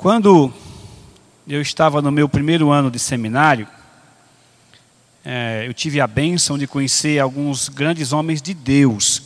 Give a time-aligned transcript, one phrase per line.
[0.00, 0.50] Quando
[1.46, 3.68] eu estava no meu primeiro ano de seminário,
[5.22, 9.20] é, eu tive a bênção de conhecer alguns grandes homens de Deus.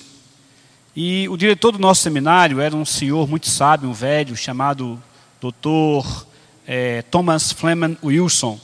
[0.96, 5.00] E o diretor do nosso seminário era um senhor muito sábio, um velho, chamado
[5.40, 6.24] Dr.
[6.66, 8.58] É, Thomas Fleming Wilson.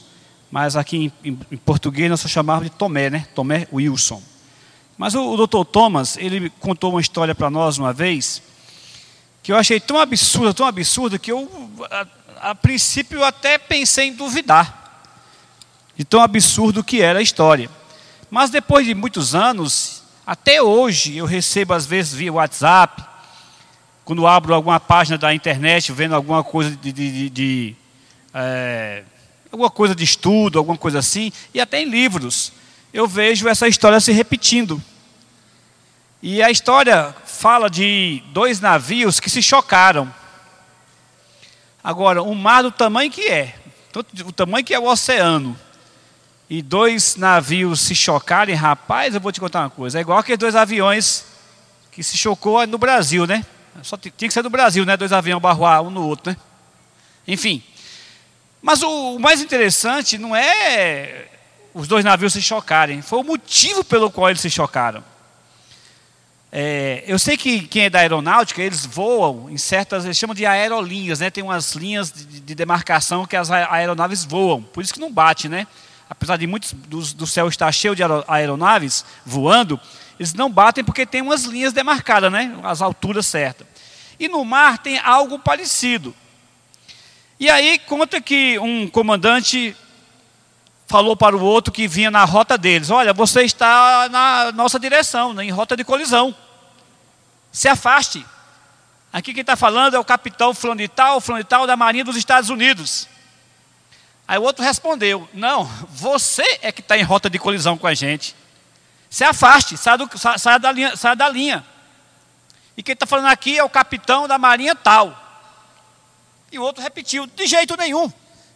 [0.51, 3.25] Mas aqui em, em, em, português nós só chamávamos de Tomé, né?
[3.33, 4.21] Tomé Wilson.
[4.97, 5.63] Mas o, o Dr.
[5.63, 8.43] Thomas, ele contou uma história para nós uma vez,
[9.43, 11.69] que eu achei tão absurda, tão absurda, que eu
[12.39, 14.81] a princípio eu até pensei em duvidar
[15.95, 17.69] de tão absurdo que era a história.
[18.29, 23.03] Mas depois de muitos anos, até hoje eu recebo às vezes via WhatsApp,
[24.03, 27.75] quando abro alguma página da internet, vendo alguma coisa de, de, de, de
[28.33, 29.03] é,
[29.51, 32.51] alguma coisa de estudo, alguma coisa assim, e até em livros,
[32.93, 34.81] eu vejo essa história se repetindo.
[36.21, 40.13] E a história fala de dois navios que se chocaram.
[41.83, 43.55] Agora, um mar do tamanho que é,
[44.23, 45.59] o tamanho que é o oceano,
[46.47, 49.97] e dois navios se chocarem, rapaz, eu vou te contar uma coisa.
[49.97, 51.25] É igual aqueles dois aviões
[51.91, 53.43] que se chocou no Brasil, né?
[53.81, 54.95] Só tinha que ser do Brasil, né?
[54.95, 56.37] Dois aviões barroar um no outro, né?
[57.27, 57.63] Enfim.
[58.61, 61.27] Mas o, o mais interessante não é
[61.73, 65.10] os dois navios se chocarem, foi o motivo pelo qual eles se chocaram.
[66.53, 70.45] É, eu sei que quem é da aeronáutica, eles voam em certas, eles chamam de
[70.45, 71.29] aerolinhas, né?
[71.29, 75.47] Tem umas linhas de, de demarcação que as aeronaves voam, por isso que não bate,
[75.47, 75.65] né?
[76.09, 79.79] Apesar de muitos do, céu estar cheio de aeronaves voando,
[80.19, 82.53] eles não batem porque tem umas linhas demarcadas, né?
[82.63, 83.65] As alturas certas.
[84.19, 86.13] E no mar tem algo parecido.
[87.39, 89.75] E aí conta que um comandante
[90.91, 95.33] falou para o outro que vinha na rota deles: Olha, você está na nossa direção,
[95.33, 96.35] né, em rota de colisão.
[97.51, 98.25] Se afaste.
[99.13, 102.03] Aqui quem está falando é o capitão fulano de tal, fulano de tal da Marinha
[102.03, 103.07] dos Estados Unidos.
[104.27, 107.93] Aí o outro respondeu: Não, você é que está em rota de colisão com a
[107.93, 108.35] gente.
[109.09, 110.09] Se afaste, saia, do,
[110.59, 111.65] da, linha, saia da linha.
[112.77, 115.17] E quem está falando aqui é o capitão da Marinha tal.
[116.51, 118.11] E o outro repetiu: De jeito nenhum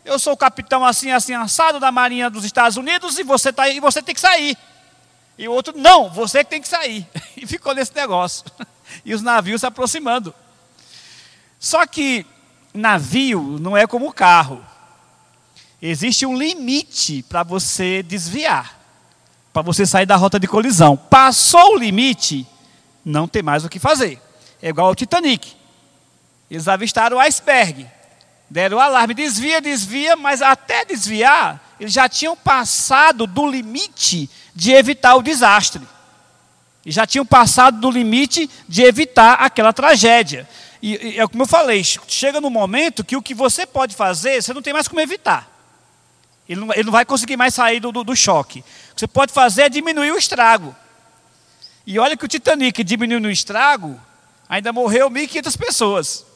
[0.05, 3.67] eu sou o capitão assim, assim, assado da Marinha dos Estados Unidos e você, tá,
[3.67, 4.55] e você tem que sair.
[5.37, 7.05] E o outro, não, você que tem que sair.
[7.35, 8.45] E ficou nesse negócio.
[9.03, 10.33] E os navios se aproximando.
[11.59, 12.23] Só que
[12.71, 14.63] navio não é como carro.
[15.81, 18.79] Existe um limite para você desviar,
[19.51, 20.95] para você sair da rota de colisão.
[20.95, 22.47] Passou o limite,
[23.03, 24.21] não tem mais o que fazer.
[24.61, 25.55] É igual ao Titanic.
[26.49, 27.87] Eles avistaram o iceberg.
[28.49, 34.71] Deram o alarme, desvia, desvia, mas até desviar, eles já tinham passado do limite de
[34.71, 35.81] evitar o desastre.
[36.85, 40.47] E já tinham passado do limite de evitar aquela tragédia.
[40.81, 44.41] E, e é como eu falei, chega no momento que o que você pode fazer,
[44.41, 45.49] você não tem mais como evitar.
[46.47, 48.59] Ele não, ele não vai conseguir mais sair do, do, do choque.
[48.59, 50.75] O que você pode fazer é diminuir o estrago.
[51.87, 53.99] E olha que o Titanic diminuiu o estrago,
[54.47, 56.34] ainda morreu 1.500 pessoas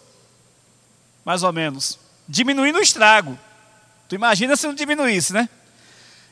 [1.24, 3.38] mais ou menos, diminuindo o estrago.
[4.08, 5.48] Tu imagina se não diminuísse, né?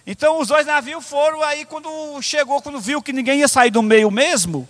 [0.05, 1.89] Então os dois navios foram aí quando
[2.21, 4.67] chegou, quando viu que ninguém ia sair do meio mesmo,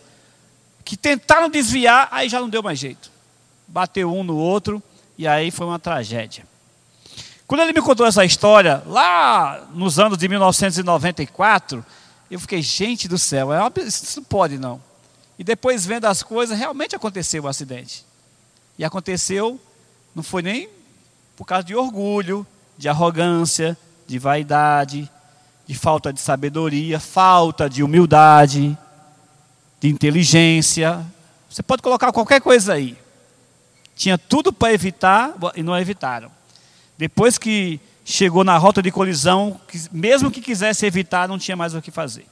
[0.84, 3.12] que tentaram desviar, aí já não deu mais jeito.
[3.68, 4.82] Bateu um no outro
[5.18, 6.46] e aí foi uma tragédia.
[7.46, 11.86] Quando ele me contou essa história, lá nos anos de 1994,
[12.30, 14.82] eu fiquei, gente do céu, é isso não pode não.
[15.40, 18.04] E depois vendo as coisas, realmente aconteceu o acidente.
[18.78, 19.60] E aconteceu
[20.18, 20.68] não foi nem
[21.36, 22.46] por causa de orgulho,
[22.76, 25.08] de arrogância, de vaidade,
[25.68, 28.76] de falta de sabedoria, falta de humildade,
[29.80, 31.06] de inteligência.
[31.48, 32.98] Você pode colocar qualquer coisa aí.
[33.96, 36.32] Tinha tudo para evitar e não evitaram.
[36.98, 39.62] Depois que chegou na rota de colisão,
[39.92, 42.26] mesmo que quisesse evitar, não tinha mais o que fazer.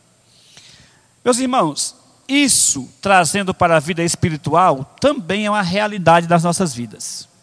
[1.23, 1.95] Meus irmãos,
[2.27, 7.34] isso trazendo para a vida espiritual também é uma realidade das nossas vidas.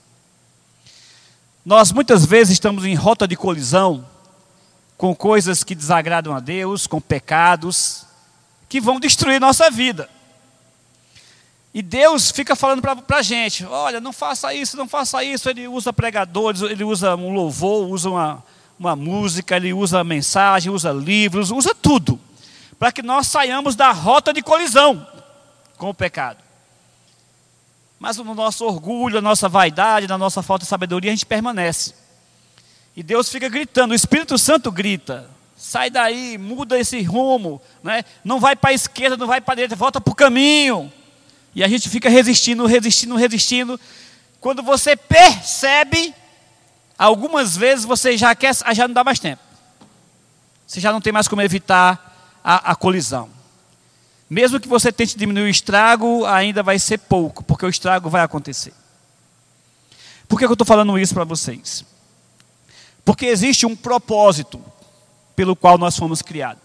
[1.65, 4.05] Nós muitas vezes estamos em rota de colisão
[4.97, 8.05] com coisas que desagradam a Deus, com pecados
[8.69, 10.09] que vão destruir nossa vida.
[11.73, 15.49] E Deus fica falando para a gente: olha, não faça isso, não faça isso.
[15.49, 18.45] Ele usa pregadores, ele usa um louvor, usa uma,
[18.79, 22.19] uma música, ele usa mensagem, usa livros, usa tudo,
[22.79, 25.07] para que nós saiamos da rota de colisão
[25.79, 26.39] com o pecado.
[28.03, 31.95] Mas no nosso orgulho, na nossa vaidade, na nossa falta de sabedoria, a gente permanece.
[32.97, 38.05] E Deus fica gritando, o Espírito Santo grita: sai daí, muda esse rumo, né?
[38.25, 40.93] não vai para a esquerda, não vai para a direita, volta para o caminho.
[41.55, 43.79] E a gente fica resistindo, resistindo, resistindo.
[44.41, 46.13] Quando você percebe,
[46.99, 49.41] algumas vezes você já quer, já não dá mais tempo.
[50.67, 53.31] Você já não tem mais como evitar a, a colisão.
[54.33, 58.23] Mesmo que você tente diminuir o estrago, ainda vai ser pouco, porque o estrago vai
[58.23, 58.73] acontecer.
[60.27, 61.85] Por que eu estou falando isso para vocês?
[63.05, 64.59] Porque existe um propósito
[65.37, 66.63] pelo qual nós fomos criados.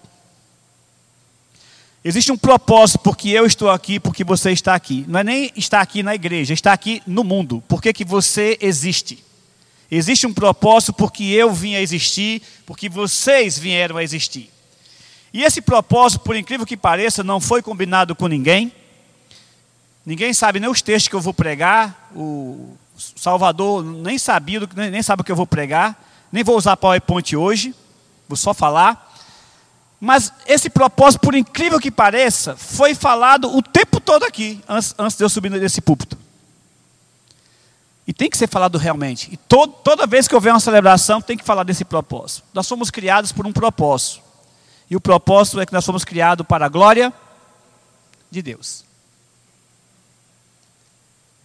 [2.06, 5.04] Existe um propósito porque eu estou aqui, porque você está aqui.
[5.06, 7.62] Não é nem estar aqui na igreja, está aqui no mundo.
[7.68, 9.22] Por que, que você existe?
[9.92, 14.54] Existe um propósito porque eu vim a existir, porque vocês vieram a existir.
[15.38, 18.74] E esse propósito, por incrível que pareça, não foi combinado com ninguém.
[20.04, 22.10] Ninguém sabe nem os textos que eu vou pregar.
[22.16, 25.96] O Salvador nem sabia, nem sabe o que eu vou pregar.
[26.32, 27.76] Nem vou usar PowerPoint hoje,
[28.28, 29.16] vou só falar.
[30.02, 35.16] Mas esse propósito, por incrível que pareça, foi falado o tempo todo aqui, antes, antes
[35.16, 36.18] de eu subir nesse púlpito.
[38.08, 39.32] E tem que ser falado realmente.
[39.32, 42.44] E toda vez que houver uma celebração, tem que falar desse propósito.
[42.56, 44.26] Nós somos criados por um propósito.
[44.90, 47.14] E o propósito é que nós somos criados para a glória
[48.32, 48.86] de Deus.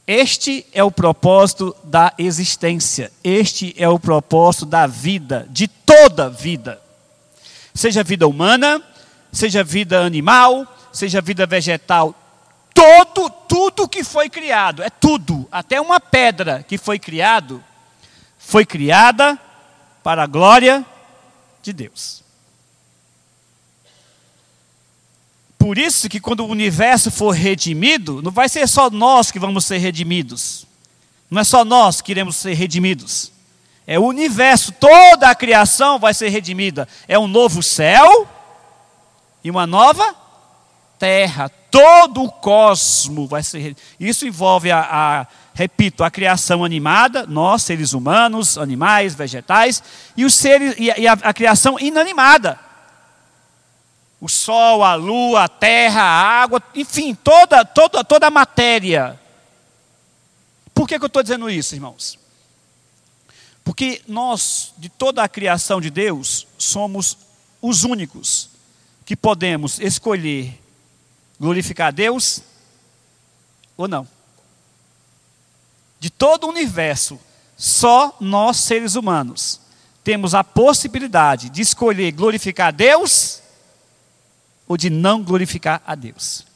[0.06, 3.12] Este é o propósito da existência.
[3.22, 6.82] Este é o propósito da vida, de toda vida
[7.74, 8.82] seja vida humana,
[9.32, 12.14] seja vida animal, seja vida vegetal,
[12.74, 17.62] todo, tudo que foi criado, é tudo, até uma pedra que foi criado,
[18.38, 19.38] foi criada
[20.02, 20.84] para a glória
[21.62, 22.21] de Deus.
[25.62, 29.64] Por isso que quando o universo for redimido, não vai ser só nós que vamos
[29.64, 30.66] ser redimidos.
[31.30, 33.30] Não é só nós que iremos ser redimidos.
[33.86, 36.88] É o universo, toda a criação vai ser redimida.
[37.06, 38.26] É um novo céu
[39.44, 40.16] e uma nova
[40.98, 41.48] terra.
[41.70, 43.80] Todo o cosmo vai ser redimido.
[44.00, 49.80] Isso envolve a, a, repito, a criação animada, nós, seres humanos, animais, vegetais,
[50.16, 52.71] e os seres e a, e a, a criação inanimada.
[54.22, 59.20] O sol, a lua, a terra, a água, enfim, toda, toda, toda a matéria.
[60.72, 62.16] Por que, que eu estou dizendo isso, irmãos?
[63.64, 67.18] Porque nós, de toda a criação de Deus, somos
[67.60, 68.48] os únicos
[69.04, 70.56] que podemos escolher
[71.40, 72.42] glorificar a Deus
[73.76, 74.06] ou não.
[75.98, 77.18] De todo o universo,
[77.56, 79.60] só nós seres humanos
[80.04, 83.41] temos a possibilidade de escolher glorificar a Deus
[84.72, 86.46] ou de não glorificar a Deus.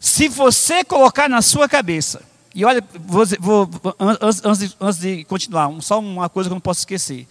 [0.00, 2.22] Se você colocar na sua cabeça
[2.54, 3.70] e olha, vou, vou,
[4.00, 7.26] antes, antes, antes de continuar, só uma coisa que eu não posso esquecer.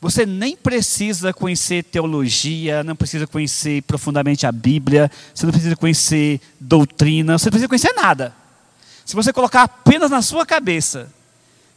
[0.00, 6.40] Você nem precisa conhecer teologia, não precisa conhecer profundamente a Bíblia, você não precisa conhecer
[6.58, 8.34] doutrina, você não precisa conhecer nada.
[9.04, 11.08] Se você colocar apenas na sua cabeça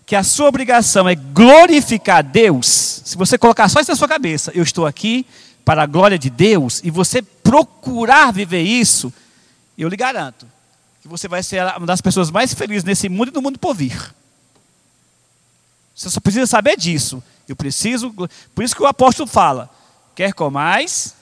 [0.08, 4.52] que a sua obrigação é glorificar Deus, se você colocar só isso na sua cabeça,
[4.56, 5.24] eu estou aqui
[5.64, 9.14] para a glória de Deus, e você procurar viver isso,
[9.78, 10.48] eu lhe garanto,
[11.02, 13.74] que você vai ser uma das pessoas mais felizes nesse mundo e no mundo por
[13.74, 14.14] vir.
[15.96, 17.24] Você só precisa saber disso.
[17.48, 18.14] Eu preciso,
[18.56, 19.70] por isso que o apóstolo fala:
[20.16, 21.16] quer comais,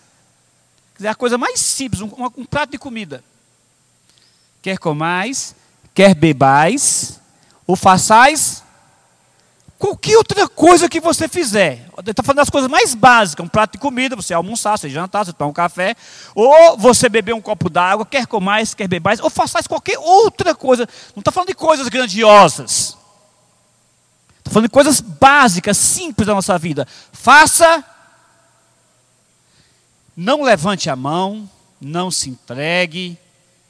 [1.01, 3.23] é a coisa mais simples, um, um prato de comida.
[4.61, 5.55] Quer comais,
[5.93, 7.19] quer bebais,
[7.65, 8.63] ou façais
[9.79, 11.87] qualquer outra coisa que você fizer.
[12.05, 15.31] Está falando das coisas mais básicas, um prato de comida, você almoçar, você jantar, você
[15.31, 15.95] tomar um café,
[16.35, 20.87] ou você beber um copo d'água, quer comais, quer bebais, ou façais qualquer outra coisa.
[21.15, 22.97] Não está falando de coisas grandiosas.
[24.39, 26.85] Está falando de coisas básicas, simples da nossa vida.
[27.13, 27.83] Faça,
[30.15, 33.17] não levante a mão, não se entregue.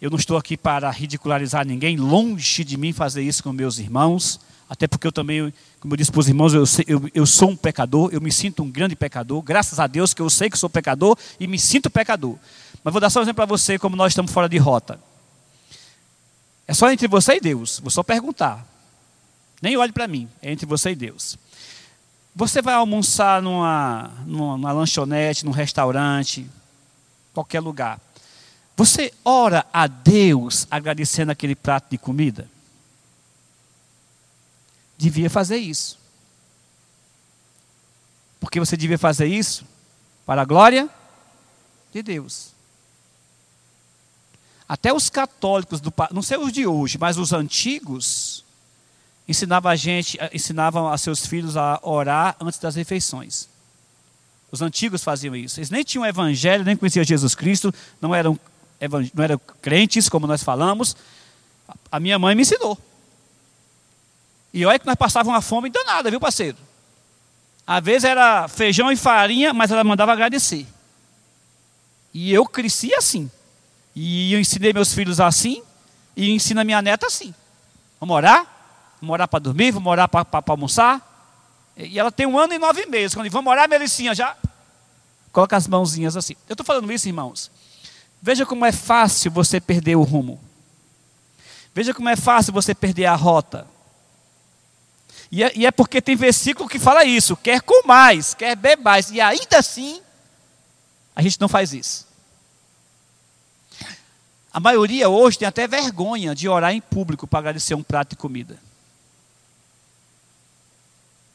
[0.02, 4.40] Eu não estou aqui para ridicularizar ninguém, longe de mim fazer isso com meus irmãos.
[4.70, 7.56] Até porque eu também, como eu disse para os irmãos, eu, eu, eu sou um
[7.56, 10.70] pecador, eu me sinto um grande pecador, graças a Deus que eu sei que sou
[10.70, 12.36] pecador e me sinto pecador.
[12.84, 15.00] Mas vou dar só um exemplo para você, como nós estamos fora de rota.
[16.68, 18.64] É só entre você e Deus, vou só perguntar.
[19.60, 21.36] Nem olhe para mim, é entre você e Deus.
[22.36, 26.48] Você vai almoçar numa, numa lanchonete, num restaurante,
[27.34, 28.00] qualquer lugar.
[28.78, 32.48] Você ora a Deus agradecendo aquele prato de comida?
[35.00, 35.98] Devia fazer isso.
[38.40, 39.66] Porque você devia fazer isso
[40.26, 40.90] para a glória
[41.94, 42.52] de Deus.
[44.68, 48.44] Até os católicos, do, não sei os de hoje, mas os antigos,
[49.28, 53.48] ensinavam a gente, ensinavam a seus filhos a orar antes das refeições.
[54.52, 55.60] Os antigos faziam isso.
[55.60, 58.38] Eles nem tinham evangelho, nem conheciam Jesus Cristo, não eram,
[59.14, 60.96] não eram crentes, como nós falamos.
[61.92, 62.78] A minha mãe me ensinou.
[64.54, 66.58] E olha que nós passávamos uma fome danada, viu, parceiro?
[67.66, 70.66] Às vezes era feijão e farinha, mas ela mandava agradecer.
[72.14, 73.30] E eu cresci assim.
[73.96, 75.62] E eu ensinei meus filhos assim,
[76.16, 77.34] e ensino a minha neta assim.
[78.00, 78.48] Vamos orar?
[79.02, 81.06] Vamos orar para dormir, vamos orar para almoçar.
[81.78, 83.14] E ela tem um ano e nove meses.
[83.14, 84.36] Quando vamos orar, Melicinha, já
[85.32, 86.36] coloca as mãozinhas assim.
[86.48, 87.52] Eu estou falando isso, irmãos.
[88.22, 90.40] Veja como é fácil você perder o rumo.
[91.74, 93.66] Veja como é fácil você perder a rota.
[95.32, 99.12] E é, e é porque tem versículo que fala isso: quer com mais, quer bebais.
[99.12, 100.02] E ainda assim,
[101.16, 102.08] a gente não faz isso.
[104.52, 108.16] A maioria hoje tem até vergonha de orar em público para agradecer um prato de
[108.16, 108.58] comida.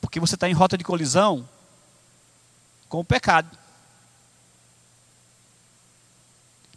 [0.01, 1.49] Porque você está em rota de colisão
[2.89, 3.57] com o pecado.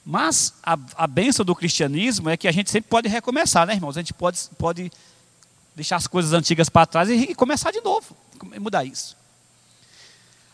[0.05, 1.07] Mas a, a
[1.43, 3.97] do cristianismo é que a gente sempre pode recomeçar, né, irmãos?
[3.97, 4.91] A gente pode, pode
[5.77, 8.17] deixar as coisas antigas para trás e, e começar de novo,
[8.59, 9.15] mudar isso.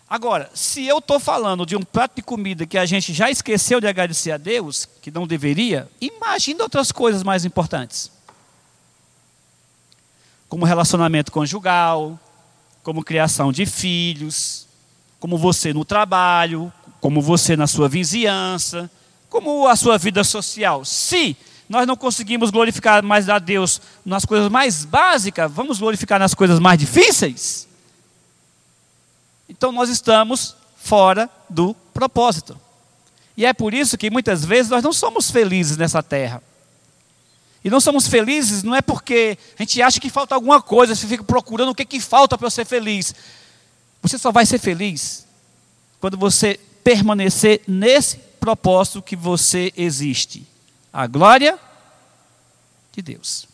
[0.09, 3.79] Agora, se eu estou falando de um prato de comida que a gente já esqueceu
[3.79, 8.11] de agradecer a Deus, que não deveria, imagine outras coisas mais importantes.
[10.49, 12.19] Como relacionamento conjugal,
[12.83, 14.67] como criação de filhos,
[15.21, 18.91] como você no trabalho, como você na sua vizinhança,
[19.29, 20.83] como a sua vida social.
[20.83, 21.37] Se
[21.69, 26.59] nós não conseguimos glorificar mais a Deus nas coisas mais básicas, vamos glorificar nas coisas
[26.59, 27.67] mais difíceis?
[29.47, 32.59] Então nós estamos fora do propósito.
[33.35, 36.41] E é por isso que muitas vezes nós não somos felizes nessa terra.
[37.63, 41.07] E não somos felizes não é porque a gente acha que falta alguma coisa, você
[41.07, 43.15] fica procurando o que, que falta para eu ser feliz.
[44.01, 45.25] Você só vai ser feliz
[45.99, 50.45] quando você permanecer nesse propósito que você existe.
[50.93, 51.57] A glória
[52.91, 53.47] de Deus.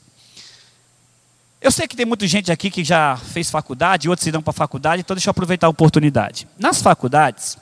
[1.61, 4.53] Eu sei que tem muita gente aqui que já fez faculdade, outros irão para a
[4.53, 6.47] faculdade, então deixa eu aproveitar a oportunidade.
[6.57, 7.57] Nas faculdades,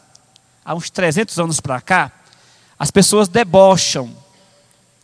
[0.65, 2.12] há uns 300 anos para cá,
[2.79, 4.12] as pessoas debocham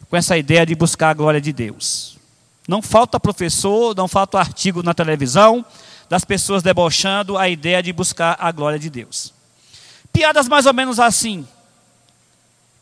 [0.10, 2.18] com essa ideia de buscar a glória de Deus.
[2.68, 5.65] Não falta professor, não falta artigo na televisão
[6.10, 9.34] das pessoas debochando a ideia de buscar a glória de Deus.
[10.12, 11.48] Piadas mais ou menos assim.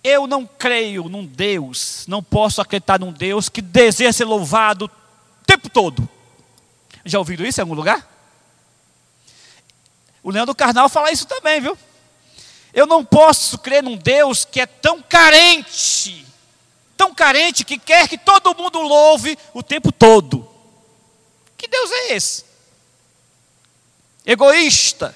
[0.03, 4.89] Eu não creio num Deus, não posso acreditar num Deus que deseja ser louvado
[5.45, 6.07] tempo todo.
[7.05, 8.07] Já ouviram isso em algum lugar?
[10.23, 11.77] O Leandro Carnal fala isso também, viu?
[12.73, 16.25] Eu não posso crer num Deus que é tão carente,
[16.95, 20.49] tão carente que quer que todo mundo louve o tempo todo.
[21.57, 22.45] Que Deus é esse?
[24.25, 25.15] Egoísta.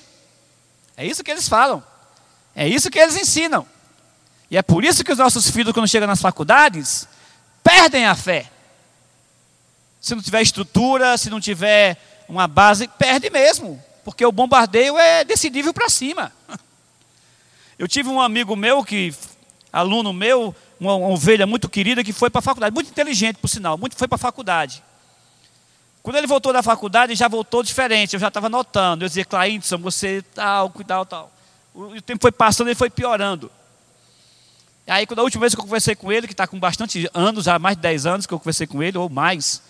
[0.98, 1.84] É isso que eles falam.
[2.56, 3.68] É isso que eles ensinam.
[4.56, 7.10] E é por isso que os nossos filhos, quando chegam nas faculdades,
[7.62, 8.50] perdem a fé.
[10.00, 13.84] Se não tiver estrutura, se não tiver uma base, perde mesmo.
[14.06, 16.32] Porque o bombardeio é decidível para cima.
[17.78, 19.14] Eu tive um amigo meu, que
[19.74, 23.78] aluno meu, uma, ovelha muito querida, que foi para a faculdade, muito inteligente, por sinal,
[23.78, 24.82] muito foi para a faculdade.
[26.02, 29.04] Quando ele voltou da faculdade, já voltou diferente, eu já estava notando.
[29.04, 31.30] Eu dizia, Clainson, você tal, cuidado, tal.
[31.74, 33.52] O, o tempo foi passando, ele foi piorando.
[34.88, 37.46] Aí, quando a última vez que eu conversei com ele, que está com bastante anos,
[37.46, 39.62] já mais de 10 anos que eu conversei com ele, ou mais,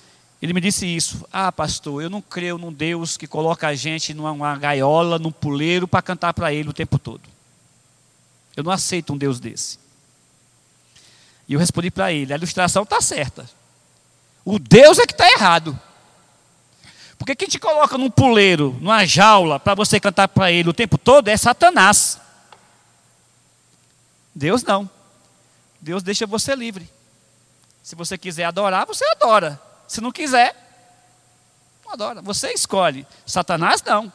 [0.42, 4.14] ele me disse isso: Ah, pastor, eu não creio num Deus que coloca a gente
[4.14, 7.22] numa gaiola, num puleiro, para cantar para Ele o tempo todo.
[8.56, 9.80] Eu não aceito um Deus desse.
[11.48, 13.50] E eu respondi para ele: a ilustração está certa.
[14.44, 15.80] O Deus é que está errado.
[17.18, 20.98] Porque quem te coloca num puleiro, numa jaula, para você cantar para Ele o tempo
[20.98, 22.20] todo é Satanás.
[24.34, 24.90] Deus não.
[25.86, 26.90] Deus deixa você livre.
[27.84, 29.62] Se você quiser adorar, você adora.
[29.88, 30.56] Se não quiser,
[31.86, 32.24] não adora.
[32.24, 33.06] Você escolhe.
[33.24, 34.12] Satanás não.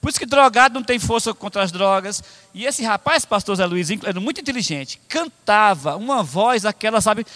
[0.00, 2.24] Por isso que drogado não tem força contra as drogas.
[2.54, 4.98] E esse rapaz, pastor Zé Luiz, era muito inteligente.
[5.06, 7.26] Cantava uma voz, aquela, sabe?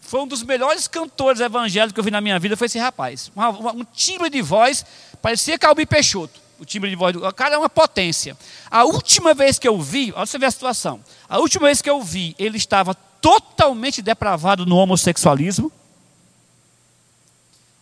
[0.00, 3.30] Foi um dos melhores cantores evangélicos que eu vi na minha vida, foi esse rapaz.
[3.36, 4.84] Uma, um timbre de voz,
[5.22, 6.40] parecia Calbi Peixoto.
[6.60, 8.36] O timbre de voz do cara é uma potência.
[8.70, 11.02] A última vez que eu vi, olha você ver a situação.
[11.26, 15.72] A última vez que eu vi, ele estava totalmente depravado no homossexualismo.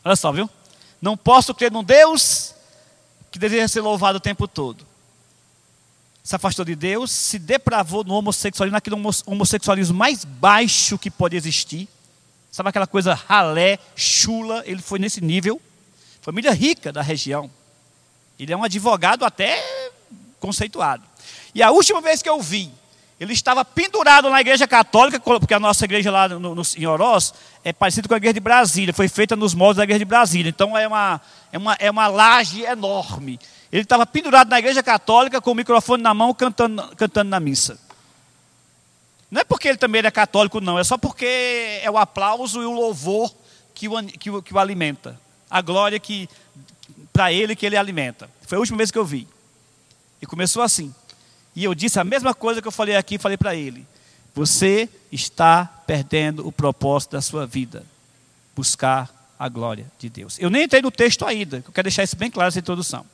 [0.04, 0.48] Olha só, viu?
[1.02, 2.54] Não posso crer num Deus
[3.32, 4.86] que deveria ser louvado o tempo todo.
[6.22, 11.88] Se afastou de Deus, se depravou no homossexualismo, naquele homossexualismo mais baixo que pode existir.
[12.52, 14.62] Sabe aquela coisa ralé, chula?
[14.64, 15.60] Ele foi nesse nível.
[16.22, 17.50] Família rica da região.
[18.38, 19.62] Ele é um advogado até
[20.38, 21.02] conceituado.
[21.54, 22.70] E a última vez que eu vi,
[23.18, 27.34] Ele estava pendurado na igreja católica, porque a nossa igreja lá no, no, em Oroz
[27.64, 30.48] é parecida com a igreja de Brasília, foi feita nos moldes da igreja de Brasília.
[30.48, 31.20] Então é uma,
[31.52, 33.40] é uma, é uma laje enorme.
[33.72, 37.78] Ele estava pendurado na igreja católica com o microfone na mão, cantando, cantando na missa.
[39.30, 42.66] Não é porque ele também era católico, não, é só porque é o aplauso e
[42.66, 43.34] o louvor
[43.74, 45.20] que o, que o, que o alimenta.
[45.50, 46.28] A glória que
[47.18, 48.30] para ele que ele alimenta.
[48.42, 49.26] Foi a última vez que eu vi.
[50.22, 50.94] E começou assim.
[51.52, 53.84] E eu disse a mesma coisa que eu falei aqui, falei para ele.
[54.36, 57.84] Você está perdendo o propósito da sua vida.
[58.54, 60.38] Buscar a glória de Deus.
[60.38, 63.04] Eu nem entrei no texto ainda, eu quero deixar isso bem claro essa introdução.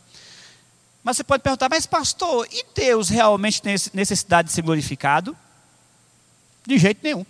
[1.03, 5.35] Mas você pode perguntar, mas pastor, e Deus realmente tem necessidade de ser glorificado?
[6.67, 7.25] De jeito nenhum.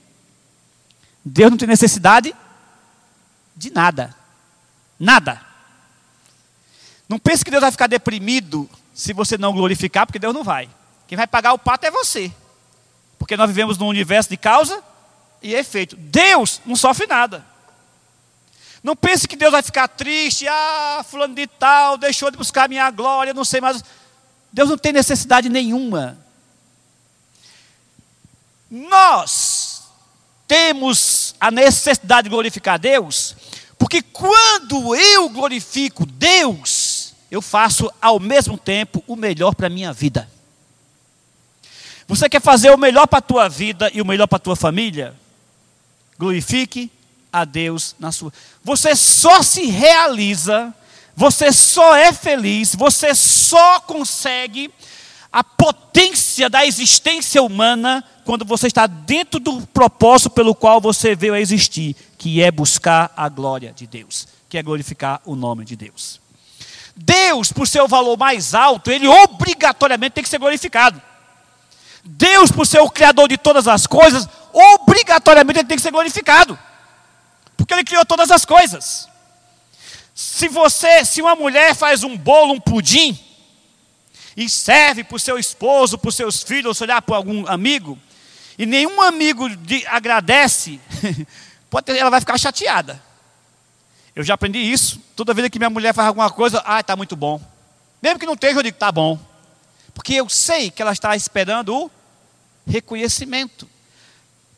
[1.24, 2.34] Deus não tem necessidade
[3.54, 4.12] de nada.
[4.98, 5.43] Nada.
[7.08, 10.68] Não pense que Deus vai ficar deprimido se você não glorificar, porque Deus não vai.
[11.06, 12.32] Quem vai pagar o pato é você.
[13.18, 14.82] Porque nós vivemos num universo de causa
[15.42, 15.96] e efeito.
[15.96, 17.44] Deus não sofre nada.
[18.82, 22.90] Não pense que Deus vai ficar triste, ah, fulano de tal, deixou de buscar minha
[22.90, 23.82] glória, não sei mais.
[24.52, 26.18] Deus não tem necessidade nenhuma.
[28.70, 29.84] Nós
[30.46, 33.34] temos a necessidade de glorificar Deus,
[33.78, 36.73] porque quando eu glorifico Deus,
[37.34, 40.28] eu faço ao mesmo tempo o melhor para a minha vida.
[42.06, 44.54] Você quer fazer o melhor para a tua vida e o melhor para a tua
[44.54, 45.14] família?
[46.18, 46.90] Glorifique
[47.32, 48.32] a Deus na sua.
[48.62, 50.72] Você só se realiza,
[51.16, 54.70] você só é feliz, você só consegue
[55.32, 61.34] a potência da existência humana quando você está dentro do propósito pelo qual você veio
[61.34, 65.74] a existir, que é buscar a glória de Deus, que é glorificar o nome de
[65.74, 66.23] Deus.
[66.96, 71.00] Deus, por seu valor mais alto, ele obrigatoriamente tem que ser glorificado.
[72.04, 76.58] Deus, por ser o Criador de todas as coisas, obrigatoriamente ele tem que ser glorificado.
[77.56, 79.08] Porque ele criou todas as coisas.
[80.14, 83.18] Se você, se uma mulher faz um bolo, um pudim,
[84.36, 87.46] e serve para o seu esposo, para os seus filhos, ou se olhar para algum
[87.48, 87.98] amigo,
[88.58, 90.80] e nenhum amigo de, agradece,
[91.70, 93.02] pode ter, ela vai ficar chateada.
[94.14, 95.00] Eu já aprendi isso.
[95.16, 97.40] Toda vez que minha mulher faz alguma coisa, ah, está muito bom.
[98.00, 99.18] Mesmo que não esteja, eu digo, está bom.
[99.92, 101.90] Porque eu sei que ela está esperando o
[102.66, 103.68] reconhecimento.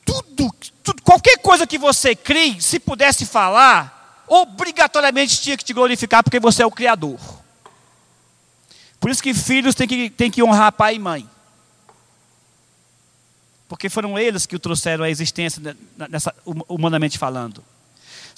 [0.05, 6.23] Tudo, tudo, qualquer coisa que você crie, se pudesse falar, obrigatoriamente tinha que te glorificar,
[6.23, 7.19] porque você é o Criador.
[8.99, 11.29] Por isso que filhos têm que, têm que honrar pai e mãe.
[13.69, 15.77] Porque foram eles que o trouxeram à existência,
[16.09, 16.35] nessa,
[16.69, 17.65] humanamente falando.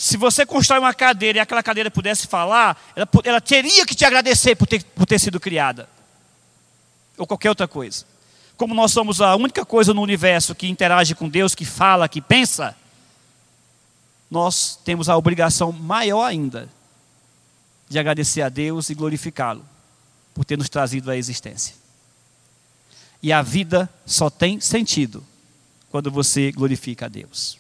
[0.00, 4.04] Se você constrói uma cadeira e aquela cadeira pudesse falar, ela, ela teria que te
[4.04, 5.88] agradecer por ter, por ter sido criada
[7.16, 8.06] ou qualquer outra coisa.
[8.56, 12.20] Como nós somos a única coisa no universo que interage com Deus, que fala, que
[12.20, 12.76] pensa,
[14.30, 16.68] nós temos a obrigação maior ainda
[17.88, 19.64] de agradecer a Deus e glorificá-lo
[20.32, 21.74] por ter nos trazido à existência.
[23.20, 25.26] E a vida só tem sentido
[25.90, 27.58] quando você glorifica a Deus.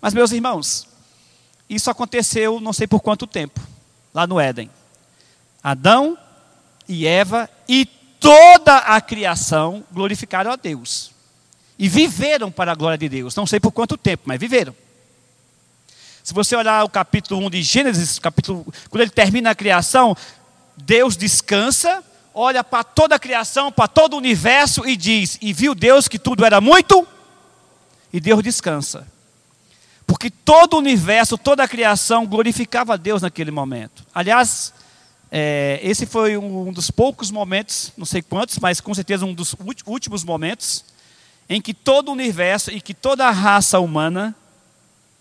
[0.00, 0.91] Mas, meus irmãos,
[1.74, 3.60] isso aconteceu não sei por quanto tempo,
[4.12, 4.70] lá no Éden.
[5.62, 6.18] Adão
[6.88, 7.86] e Eva e
[8.20, 11.12] toda a criação glorificaram a Deus.
[11.78, 13.34] E viveram para a glória de Deus.
[13.34, 14.74] Não sei por quanto tempo, mas viveram.
[16.22, 20.16] Se você olhar o capítulo 1 de Gênesis, capítulo, quando ele termina a criação,
[20.76, 25.74] Deus descansa, olha para toda a criação, para todo o universo e diz: E viu
[25.74, 27.06] Deus que tudo era muito,
[28.12, 29.06] e Deus descansa.
[30.12, 34.04] Porque todo o universo, toda a criação glorificava a Deus naquele momento.
[34.14, 34.74] Aliás,
[35.30, 39.56] é, esse foi um dos poucos momentos, não sei quantos, mas com certeza um dos
[39.86, 40.84] últimos momentos,
[41.48, 44.36] em que todo o universo e que toda a raça humana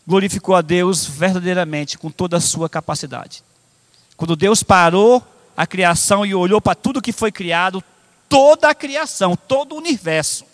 [0.06, 3.46] glorificou a Deus verdadeiramente, com toda a sua capacidade.
[4.18, 5.26] Quando Deus parou
[5.56, 7.82] a criação e olhou para tudo que foi criado,
[8.28, 10.51] toda a criação, todo o universo.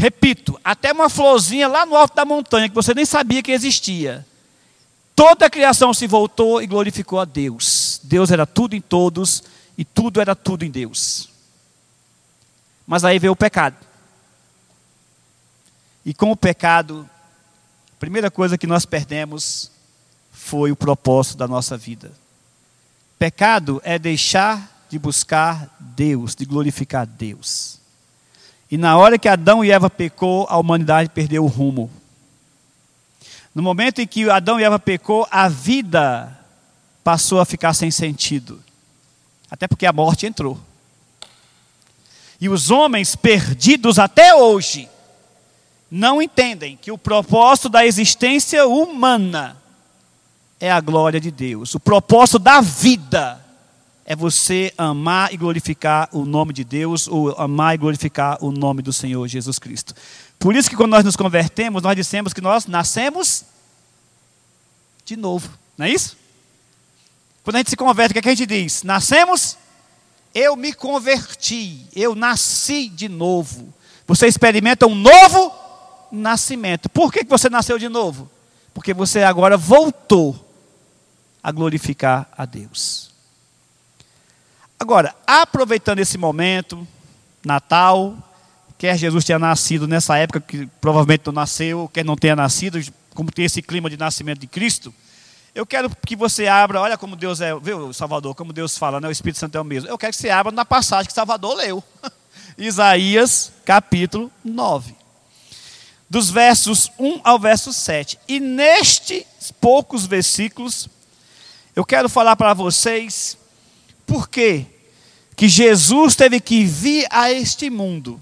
[0.00, 4.26] Repito, até uma florzinha lá no alto da montanha que você nem sabia que existia.
[5.14, 8.00] Toda a criação se voltou e glorificou a Deus.
[8.02, 9.42] Deus era tudo em todos
[9.76, 11.28] e tudo era tudo em Deus.
[12.86, 13.76] Mas aí veio o pecado.
[16.02, 17.06] E com o pecado,
[17.92, 19.70] a primeira coisa que nós perdemos
[20.32, 22.10] foi o propósito da nossa vida.
[23.18, 27.79] Pecado é deixar de buscar Deus, de glorificar Deus.
[28.70, 31.90] E na hora que Adão e Eva pecou, a humanidade perdeu o rumo.
[33.52, 36.38] No momento em que Adão e Eva pecou, a vida
[37.02, 38.62] passou a ficar sem sentido.
[39.50, 40.58] Até porque a morte entrou.
[42.40, 44.88] E os homens perdidos até hoje
[45.90, 49.56] não entendem que o propósito da existência humana
[50.60, 51.74] é a glória de Deus.
[51.74, 53.39] O propósito da vida
[54.10, 58.82] é você amar e glorificar o nome de Deus, ou amar e glorificar o nome
[58.82, 59.94] do Senhor Jesus Cristo.
[60.36, 63.44] Por isso que quando nós nos convertemos, nós dissemos que nós nascemos
[65.04, 65.48] de novo.
[65.78, 66.16] Não é isso?
[67.44, 68.82] Quando a gente se converte, o que, é que a gente diz?
[68.82, 69.56] Nascemos,
[70.34, 73.72] eu me converti, eu nasci de novo.
[74.08, 75.54] Você experimenta um novo
[76.10, 76.88] nascimento.
[76.88, 78.28] Por que você nasceu de novo?
[78.74, 80.52] Porque você agora voltou
[81.40, 83.09] a glorificar a Deus.
[84.80, 86.88] Agora, aproveitando esse momento,
[87.44, 88.16] Natal,
[88.78, 92.80] quer Jesus tenha nascido nessa época, que provavelmente não nasceu, quer não tenha nascido,
[93.14, 94.92] como tem esse clima de nascimento de Cristo,
[95.54, 99.08] eu quero que você abra, olha como Deus é, viu, Salvador, como Deus fala, né?
[99.08, 99.86] o Espírito Santo é o mesmo.
[99.86, 101.84] Eu quero que você abra na passagem que Salvador leu.
[102.56, 104.96] Isaías, capítulo 9.
[106.08, 108.18] Dos versos 1 ao verso 7.
[108.26, 110.88] E nestes poucos versículos,
[111.76, 113.36] eu quero falar para vocês
[114.10, 114.66] por que
[115.36, 118.20] que Jesus teve que vir a este mundo.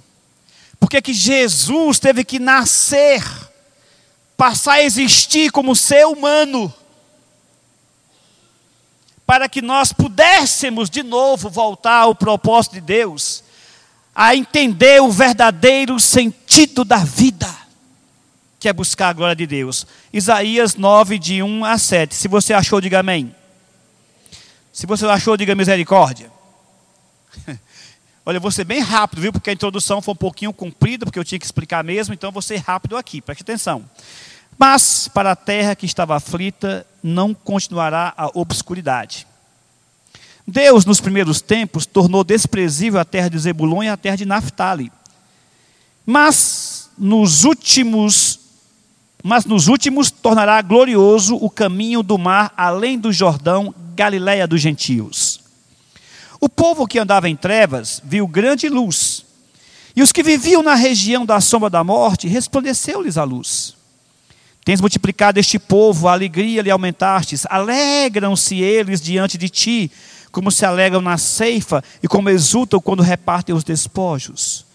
[0.79, 3.25] Porque que Jesus teve que nascer,
[4.37, 6.73] passar a existir como ser humano
[9.27, 13.43] para que nós pudéssemos de novo voltar ao propósito de Deus,
[14.15, 17.53] a entender o verdadeiro sentido da vida,
[18.61, 19.87] que é buscar a glória de Deus.
[20.13, 22.15] Isaías 9, de 1 a 7.
[22.15, 23.35] Se você achou, diga amém.
[24.79, 26.31] Se você achou, diga misericórdia.
[28.25, 29.33] Olha, eu vou ser bem rápido, viu?
[29.33, 32.41] Porque a introdução foi um pouquinho comprida, porque eu tinha que explicar mesmo, então vou
[32.41, 33.85] ser rápido aqui, preste atenção.
[34.57, 39.27] Mas para a terra que estava aflita, não continuará a obscuridade.
[40.47, 44.93] Deus, nos primeiros tempos, tornou desprezível a terra de Zebulon e a terra de Naphtali.
[46.07, 48.28] Mas nos últimos
[49.23, 55.41] mas nos últimos tornará glorioso o caminho do mar além do Jordão, Galiléia dos gentios.
[56.41, 59.25] O povo que andava em trevas viu grande luz,
[59.97, 63.75] e os que viviam na região da sombra da morte resplandeceu-lhes a luz.
[64.65, 67.47] Tens multiplicado este povo, a alegria lhe aumentastes.
[67.49, 69.91] Alegram-se eles diante de ti,
[70.31, 74.68] como se alegram na ceifa e como exultam quando repartem os despojos.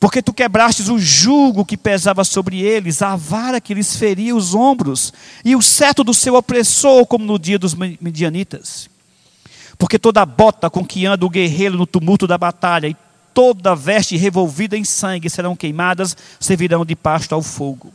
[0.00, 4.54] Porque tu quebrastes o jugo que pesava sobre eles, a vara que lhes feria os
[4.54, 5.12] ombros,
[5.44, 8.88] e o cetro do seu opressor, como no dia dos medianitas.
[9.76, 12.96] Porque toda bota com que anda o guerreiro no tumulto da batalha, e
[13.34, 17.92] toda veste revolvida em sangue serão queimadas, servirão de pasto ao fogo.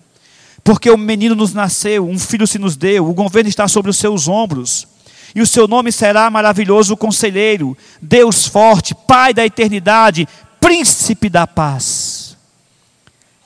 [0.63, 3.97] Porque o menino nos nasceu, um filho se nos deu, o governo está sobre os
[3.97, 4.87] seus ombros.
[5.33, 10.27] E o seu nome será maravilhoso conselheiro, Deus forte, Pai da eternidade,
[10.65, 12.35] príncipe da paz.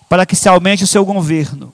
[0.08, 1.74] Para que se aumente o seu governo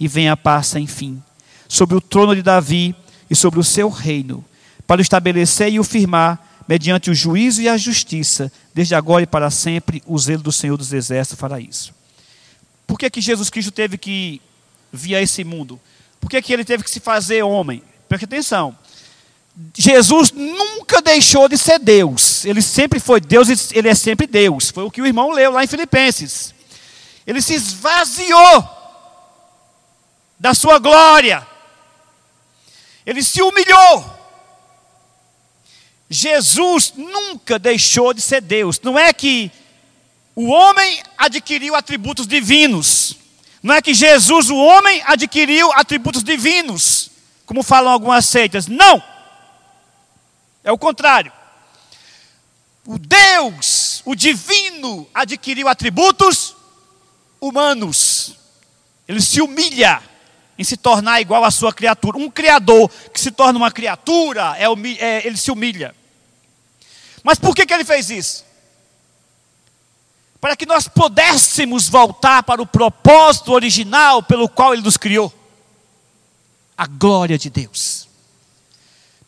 [0.00, 1.22] e venha a paz sem fim,
[1.68, 2.94] sobre o trono de Davi
[3.30, 4.44] e sobre o seu reino,
[4.84, 9.26] para o estabelecer e o firmar, mediante o juízo e a justiça, desde agora e
[9.26, 11.94] para sempre, o zelo do Senhor dos Exércitos fará isso.
[12.86, 14.42] Por que, que Jesus Cristo teve que
[14.92, 15.80] via esse mundo?
[16.20, 17.82] Por que, que ele teve que se fazer homem?
[18.08, 18.76] Preste atenção.
[19.76, 22.44] Jesus nunca deixou de ser Deus.
[22.44, 24.70] Ele sempre foi Deus, ele é sempre Deus.
[24.70, 26.54] Foi o que o irmão leu lá em Filipenses.
[27.26, 28.68] Ele se esvaziou
[30.38, 31.46] da sua glória.
[33.04, 34.18] Ele se humilhou.
[36.08, 38.80] Jesus nunca deixou de ser Deus.
[38.80, 39.50] Não é que
[40.34, 43.16] o homem adquiriu atributos divinos.
[43.62, 47.10] Não é que Jesus, o homem, adquiriu atributos divinos,
[47.44, 48.68] como falam algumas seitas.
[48.68, 49.02] Não!
[50.68, 51.32] É o contrário.
[52.84, 56.54] O Deus, o divino, adquiriu atributos
[57.40, 58.36] humanos.
[59.08, 60.02] Ele se humilha
[60.58, 62.18] em se tornar igual à sua criatura.
[62.18, 64.66] Um criador que se torna uma criatura, é,
[64.98, 65.94] é, ele se humilha.
[67.22, 68.44] Mas por que, que ele fez isso?
[70.38, 75.34] para que nós pudéssemos voltar para o propósito original pelo qual Ele nos criou
[76.76, 78.07] a glória de Deus.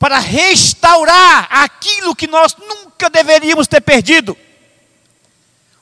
[0.00, 4.34] Para restaurar aquilo que nós nunca deveríamos ter perdido.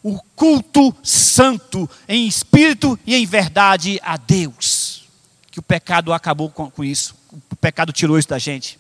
[0.03, 5.05] O culto santo em espírito e em verdade a Deus.
[5.53, 7.15] Que o pecado acabou com, isso.
[7.49, 8.77] O pecado tirou isso da gente.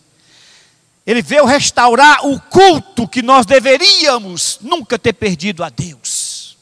[1.06, 6.58] Ele veio restaurar o culto que nós deveríamos nunca ter perdido a Deus.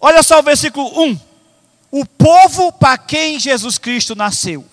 [0.00, 1.20] Olha só o versículo 1.
[1.90, 4.64] O povo para quem Jesus Cristo nasceu.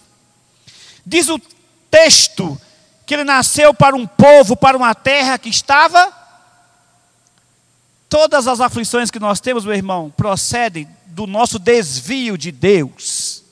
[1.04, 1.42] Diz o
[1.90, 2.62] texto
[3.06, 6.12] que ele nasceu para um povo, para uma terra que estava
[8.10, 13.44] todas as aflições que nós temos, meu irmão, procedem do nosso desvio de Deus.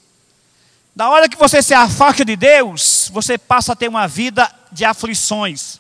[0.96, 4.86] Da hora que você se afasta de Deus, você passa a ter uma vida de
[4.86, 5.80] aflições,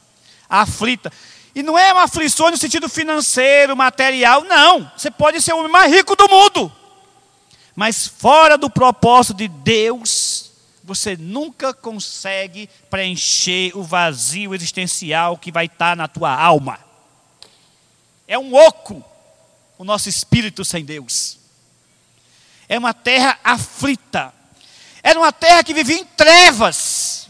[0.49, 1.11] aflita.
[1.53, 4.89] E não é uma aflição no sentido financeiro, material, não.
[4.97, 6.71] Você pode ser o homem mais rico do mundo.
[7.75, 10.30] Mas fora do propósito de Deus,
[10.83, 16.79] você nunca consegue preencher o vazio existencial que vai estar na tua alma.
[18.27, 19.03] É um oco
[19.77, 21.39] o nosso espírito sem Deus.
[22.69, 24.33] É uma terra aflita.
[25.03, 27.27] Era uma terra que vivia em trevas.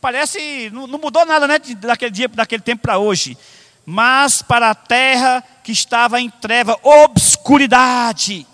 [0.00, 3.36] Parece, não, não mudou nada né, daquele dia, daquele tempo para hoje.
[3.84, 8.46] Mas para a terra que estava em treva, obscuridade.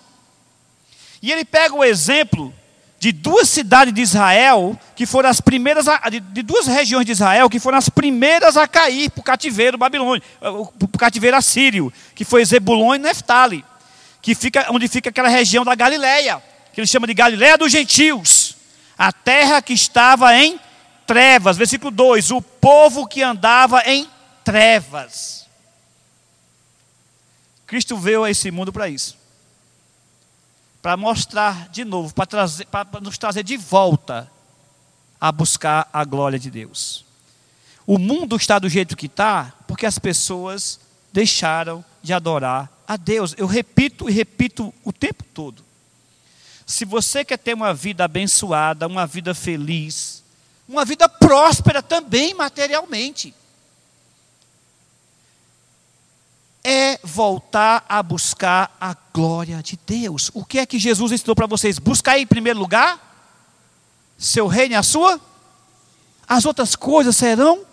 [1.21, 2.53] E ele pega o exemplo
[3.01, 7.13] de duas cidades de Israel, que foram as primeiras, a, de, de, duas regiões de
[7.13, 11.91] Israel, que foram as primeiras a cair para o cativeiro babilônico, para o cativeiro assírio,
[12.13, 13.65] que foi Zebulon e Neftali,
[14.21, 18.55] que fica, onde fica aquela região da Galileia, que ele chama de Galileia dos gentios,
[18.95, 20.59] a terra que estava em
[21.07, 24.07] trevas, versículo 2, o povo que andava em
[24.43, 25.47] trevas.
[27.65, 29.20] Cristo veio a esse mundo para isso
[30.81, 34.31] para mostrar de novo, para, trazer, para nos trazer de volta
[35.19, 37.05] a buscar a glória de Deus.
[37.85, 40.79] O mundo está do jeito que está porque as pessoas
[41.13, 43.35] deixaram de adorar a Deus.
[43.37, 45.63] Eu repito e repito o tempo todo.
[46.65, 50.23] Se você quer ter uma vida abençoada, uma vida feliz,
[50.67, 53.33] uma vida próspera também materialmente,
[56.63, 60.29] é voltar a buscar a glória de Deus.
[60.33, 61.79] O que é que Jesus ensinou para vocês?
[61.79, 63.09] Buscar em primeiro lugar
[64.21, 65.19] seu reino e a sua,
[66.27, 67.65] as outras coisas serão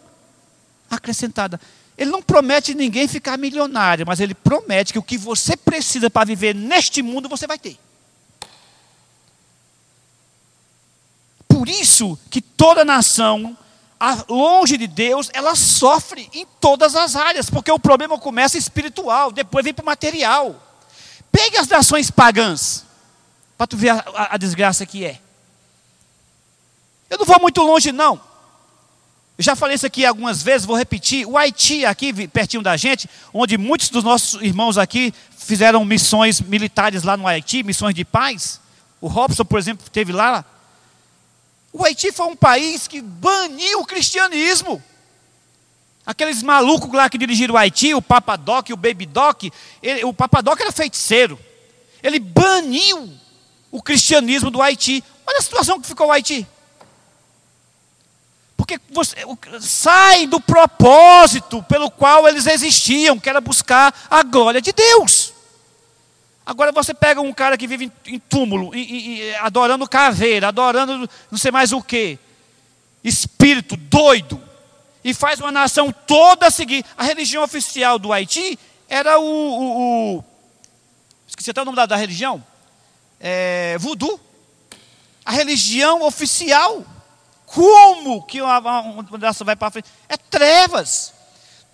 [0.91, 1.61] acrescentadas.
[1.97, 6.25] Ele não promete ninguém ficar milionário, mas ele promete que o que você precisa para
[6.25, 7.79] viver neste mundo você vai ter.
[11.47, 13.57] Por isso que toda nação
[14.29, 19.65] longe de Deus, ela sofre em todas as áreas, porque o problema começa espiritual, depois
[19.65, 20.63] vem para o material.
[21.33, 22.85] Pegue as nações pagãs,
[23.57, 25.21] para tu ver a, a, a desgraça que é.
[27.11, 28.21] Eu não vou muito longe, não.
[29.37, 31.27] Eu já falei isso aqui algumas vezes, vou repetir.
[31.27, 37.03] O Haiti, aqui pertinho da gente, onde muitos dos nossos irmãos aqui fizeram missões militares
[37.03, 38.61] lá no Haiti, missões de paz.
[39.01, 40.45] O Robson, por exemplo, teve lá
[41.73, 44.83] o Haiti foi um país que baniu o cristianismo.
[46.05, 49.45] Aqueles malucos lá que dirigiram o Haiti, o Papadoc e o Baby Doc,
[49.83, 51.39] ele, o Papadoc era feiticeiro.
[52.03, 53.13] Ele baniu
[53.71, 55.05] o cristianismo do Haiti.
[55.27, 56.47] Olha a situação que ficou o Haiti.
[58.57, 59.17] Porque você,
[59.61, 65.28] sai do propósito pelo qual eles existiam, que era buscar a glória de Deus.
[66.49, 71.37] Agora você pega um cara que vive em, túmulo, em, em, adorando caveira, adorando não
[71.39, 72.19] sei mais o que,
[73.05, 74.43] espírito doido,
[75.05, 76.87] e faz uma nação toda seguir.
[76.97, 78.59] A religião oficial do Haiti
[78.89, 79.25] era o.
[79.25, 80.25] o, o
[81.29, 82.43] esqueci até o nome da, da religião.
[83.21, 84.19] É, voodoo.
[85.27, 86.83] A religião oficial.
[87.45, 89.91] Como que uma, uma nação vai para frente?
[90.09, 91.13] É trevas.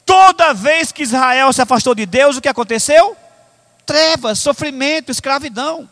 [0.05, 3.17] Toda vez que Israel se afastou de Deus, o que aconteceu?
[4.35, 5.89] Sofrimento, escravidão.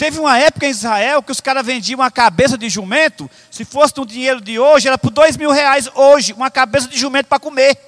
[0.00, 3.94] Teve uma época em Israel que os caras vendiam uma cabeça de jumento, se fosse
[3.98, 7.38] no dinheiro de hoje, era por dois mil reais hoje, uma cabeça de jumento para
[7.38, 7.78] comer.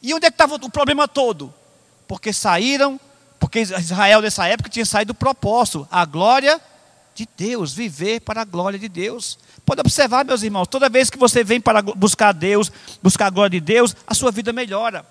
[0.00, 1.52] E onde é que estava o problema todo?
[2.06, 3.00] Porque saíram,
[3.40, 6.60] porque Israel nessa época tinha saído do propósito, a glória
[7.12, 9.36] de Deus, viver para a glória de Deus.
[9.66, 12.70] Pode observar, meus irmãos, toda vez que você vem para buscar Deus,
[13.02, 15.04] buscar a glória de Deus, a sua vida melhora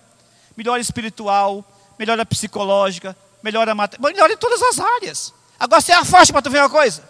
[0.56, 1.64] melhora espiritual,
[1.98, 5.32] melhora psicológica, melhora matemática, melhora em todas as áreas.
[5.58, 7.02] Agora você afasta para tu ver uma coisa.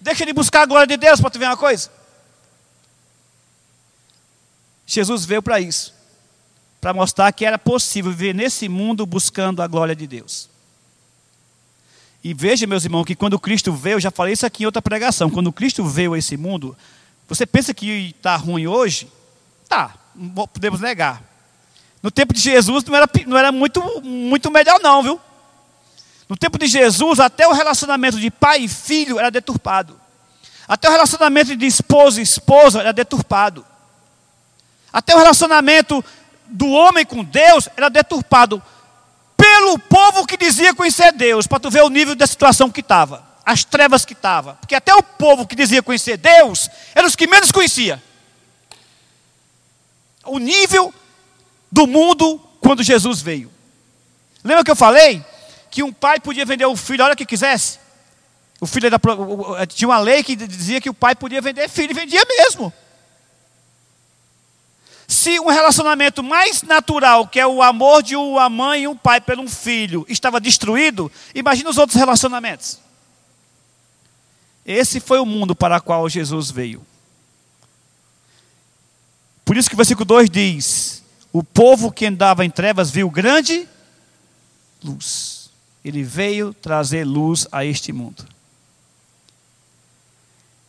[0.00, 1.90] Deixa de buscar a glória de Deus para tu ver uma coisa.
[4.86, 5.94] Jesus veio para isso.
[6.80, 10.48] Para mostrar que era possível viver nesse mundo buscando a glória de Deus.
[12.22, 15.30] E veja, meus irmãos, que quando Cristo veio, já falei isso aqui em outra pregação,
[15.30, 16.76] quando Cristo veio a esse mundo,
[17.28, 19.08] você pensa que está ruim hoje?
[19.68, 19.94] Tá,
[20.52, 21.22] podemos negar.
[22.02, 25.20] No tempo de Jesus não era, não era muito, muito melhor, não, viu?
[26.28, 30.00] No tempo de Jesus, até o relacionamento de pai e filho era deturpado.
[30.66, 33.64] Até o relacionamento de esposo e esposa era deturpado.
[34.92, 36.04] Até o relacionamento
[36.46, 38.62] do homem com Deus era deturpado
[39.36, 43.24] pelo povo que dizia conhecer Deus, para tu ver o nível da situação que estava,
[43.44, 44.54] as trevas que estava.
[44.54, 48.02] Porque até o povo que dizia conhecer Deus eram os que menos conhecia.
[50.24, 50.92] O nível
[51.70, 53.50] do mundo quando Jesus veio.
[54.42, 55.24] Lembra que eu falei
[55.70, 57.78] que um pai podia vender o filho a hora que quisesse?
[58.60, 58.98] O filho era,
[59.66, 62.72] tinha uma lei que dizia que o pai podia vender filho e vendia mesmo.
[65.06, 69.20] Se um relacionamento mais natural, que é o amor de uma mãe e um pai
[69.20, 72.80] pelo um filho, estava destruído, imagine os outros relacionamentos.
[74.64, 76.84] Esse foi o mundo para o qual Jesus veio.
[79.44, 81.04] Por isso que o versículo 2 diz:
[81.36, 83.68] O povo que andava em trevas viu grande
[84.82, 85.50] luz.
[85.84, 88.26] Ele veio trazer luz a este mundo.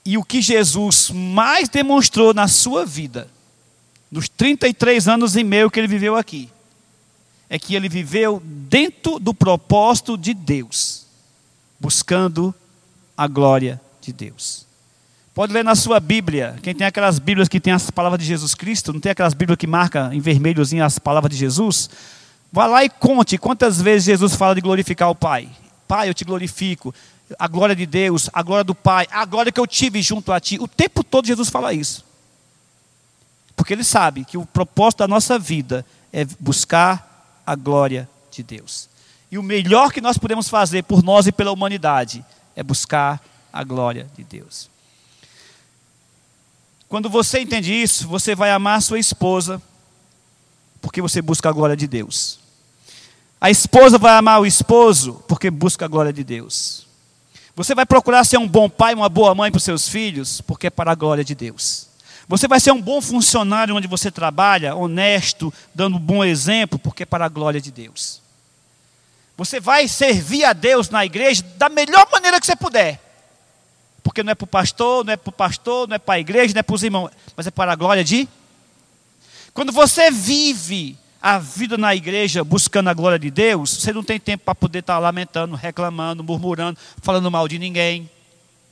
[0.03, 3.29] E o que Jesus mais demonstrou na sua vida
[4.11, 6.49] nos 33 anos e meio que ele viveu aqui,
[7.49, 11.05] é que ele viveu dentro do propósito de Deus,
[11.79, 12.53] buscando
[13.15, 14.66] a glória de Deus.
[15.37, 18.55] Pode ler na sua Bíblia, quem tem aquelas Bíblias que tem as palavras de Jesus
[18.55, 21.91] Cristo, não tem aquelas Bíblias que marca em vermelhozinho as palavras de Jesus?
[22.51, 25.47] Vá lá e conte quantas vezes Jesus fala de glorificar o Pai.
[25.87, 26.91] Pai, eu te glorifico.
[27.37, 30.39] A glória de Deus, a glória do Pai, a glória que eu tive junto a
[30.39, 30.57] ti.
[30.59, 32.03] O tempo todo Jesus fala isso.
[33.55, 38.89] Porque ele sabe que o propósito da nossa vida é buscar a glória de Deus.
[39.31, 43.21] E o melhor que nós podemos fazer por nós e pela humanidade é buscar
[43.53, 44.75] a glória de Deus.
[46.89, 49.61] Quando você entende isso, você vai amar sua esposa,
[50.81, 52.39] porque você busca a glória de Deus.
[53.39, 56.87] A esposa vai amar o esposo, porque busca a glória de Deus.
[57.55, 60.67] Você vai procurar ser um bom pai, uma boa mãe para os seus filhos, porque
[60.67, 61.87] é para a glória de Deus.
[62.27, 67.03] Você vai ser um bom funcionário onde você trabalha, honesto, dando um bom exemplo, porque
[67.03, 68.21] é para a glória de Deus.
[69.37, 73.06] Você vai servir a Deus na igreja da melhor maneira que você puder.
[74.07, 76.19] Porque não é para o pastor, não é para o pastor, não é para a
[76.19, 78.27] igreja, não é para os irmãos, mas é para a glória de.
[79.53, 84.19] Quando você vive a vida na igreja buscando a glória de Deus, você não tem
[84.19, 88.09] tempo para poder estar lamentando, reclamando, murmurando, falando mal de ninguém.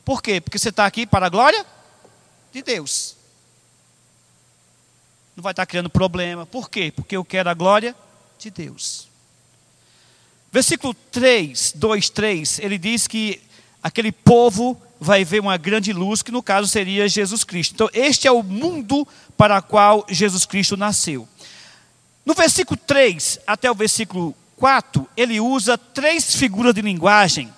[0.06, 0.40] Por quê?
[0.40, 1.66] Porque você está aqui para a glória
[2.54, 3.16] de Deus
[5.36, 6.46] não vai estar criando problema.
[6.46, 6.92] Por quê?
[6.96, 7.94] Porque eu quero a glória
[8.40, 9.08] de Deus.
[10.52, 13.42] Versículo 3, 2, 3, ele diz que
[13.84, 17.76] aquele povo vai ver uma grande luz, que no caso seria Jesus Cristo.
[17.76, 21.28] Então, este é o mundo para o qual Jesus Cristo nasceu.
[22.26, 27.54] No versículo 3 até o versículo 4, ele usa três figuras de linguagem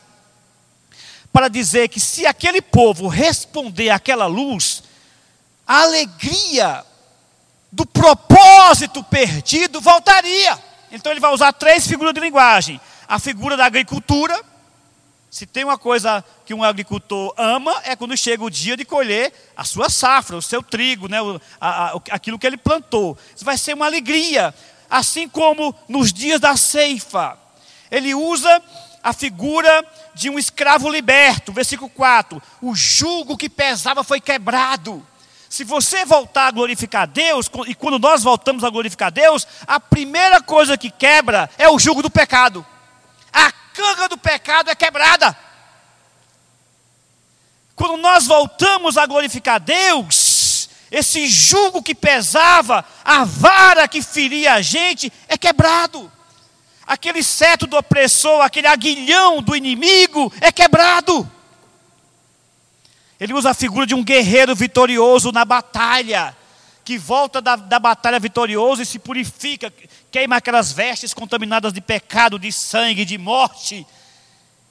[1.31, 4.83] para dizer que se aquele povo responder àquela luz,
[5.65, 6.83] a alegria
[7.71, 10.57] do propósito perdido voltaria.
[10.91, 14.37] Então ele vai usar três figuras de linguagem: a figura da agricultura.
[15.29, 19.33] Se tem uma coisa que um agricultor ama, é quando chega o dia de colher
[19.55, 21.17] a sua safra, o seu trigo, né,
[21.59, 23.17] a, a, aquilo que ele plantou.
[23.35, 24.53] Isso vai ser uma alegria.
[24.89, 27.37] Assim como nos dias da ceifa.
[27.91, 28.61] Ele usa
[29.03, 32.41] a figura de um escravo liberto, versículo 4.
[32.61, 35.05] O jugo que pesava foi quebrado.
[35.49, 40.41] Se você voltar a glorificar Deus, e quando nós voltamos a glorificar Deus, a primeira
[40.41, 42.65] coisa que quebra é o jugo do pecado.
[43.31, 45.37] A canga do pecado é quebrada.
[47.75, 54.61] Quando nós voltamos a glorificar Deus, esse jugo que pesava, a vara que feria a
[54.63, 56.11] gente, é quebrado.
[56.87, 61.29] Aquele seto do opressor, aquele aguilhão do inimigo, é quebrado.
[63.19, 66.35] Ele usa a figura de um guerreiro vitorioso na batalha,
[66.87, 69.69] que volta da, da batalha vitorioso e se purifica,
[70.09, 73.85] queima aquelas vestes contaminadas de pecado, de sangue, de morte.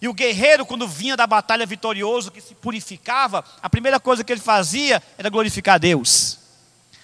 [0.01, 4.33] E o guerreiro, quando vinha da batalha vitorioso, que se purificava, a primeira coisa que
[4.33, 6.39] ele fazia era glorificar a Deus.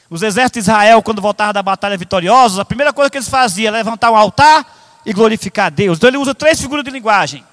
[0.08, 3.68] Os exércitos de Israel, quando voltavam da batalha vitoriosos, a primeira coisa que eles faziam
[3.68, 5.98] era levantar um altar e glorificar a Deus.
[5.98, 7.44] Então ele usa três figuras de linguagem: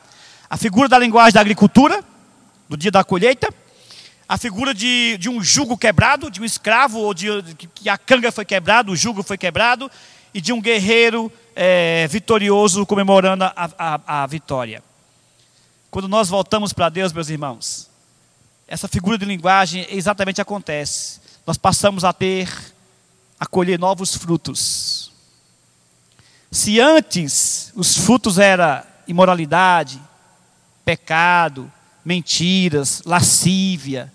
[0.49, 2.01] a figura da linguagem da agricultura,
[2.69, 3.53] do dia da colheita,
[4.29, 7.27] a figura de, de um jugo quebrado, de um escravo, ou de
[7.73, 9.89] que a canga foi quebrada, o jugo foi quebrado,
[10.31, 14.83] e de um guerreiro é, vitorioso comemorando a, a, a vitória.
[15.89, 17.89] Quando nós voltamos para Deus, meus irmãos,
[18.67, 21.19] essa figura de linguagem exatamente acontece.
[21.47, 22.47] Nós passamos a ter,
[23.39, 25.11] a colher novos frutos.
[26.51, 29.99] Se antes os frutos eram imoralidade,
[30.85, 31.71] pecado,
[32.05, 34.13] mentiras, lascívia,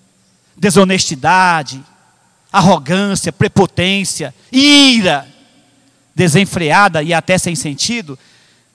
[0.57, 1.85] desonestidade,
[2.53, 5.29] arrogância, prepotência, ira,
[6.15, 8.19] desenfreada e até sem sentido,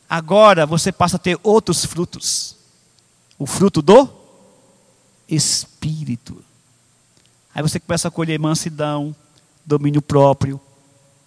[0.10, 2.56] agora você passa a ter outros frutos.
[3.38, 4.10] O fruto do
[5.28, 6.44] Espírito.
[7.54, 9.16] Aí você começa a colher mansidão,
[9.66, 10.60] domínio próprio,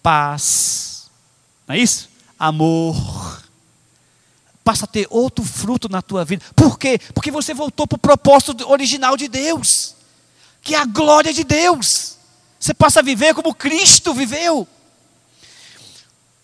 [0.01, 1.09] paz,
[1.67, 2.09] Não é isso?
[2.37, 3.41] Amor.
[4.63, 6.43] Passa a ter outro fruto na tua vida.
[6.55, 6.99] Por quê?
[7.13, 9.92] Porque você voltou para o propósito original de Deus,
[10.63, 12.17] que é a glória de Deus.
[12.57, 14.65] Você passa a viver como Cristo viveu.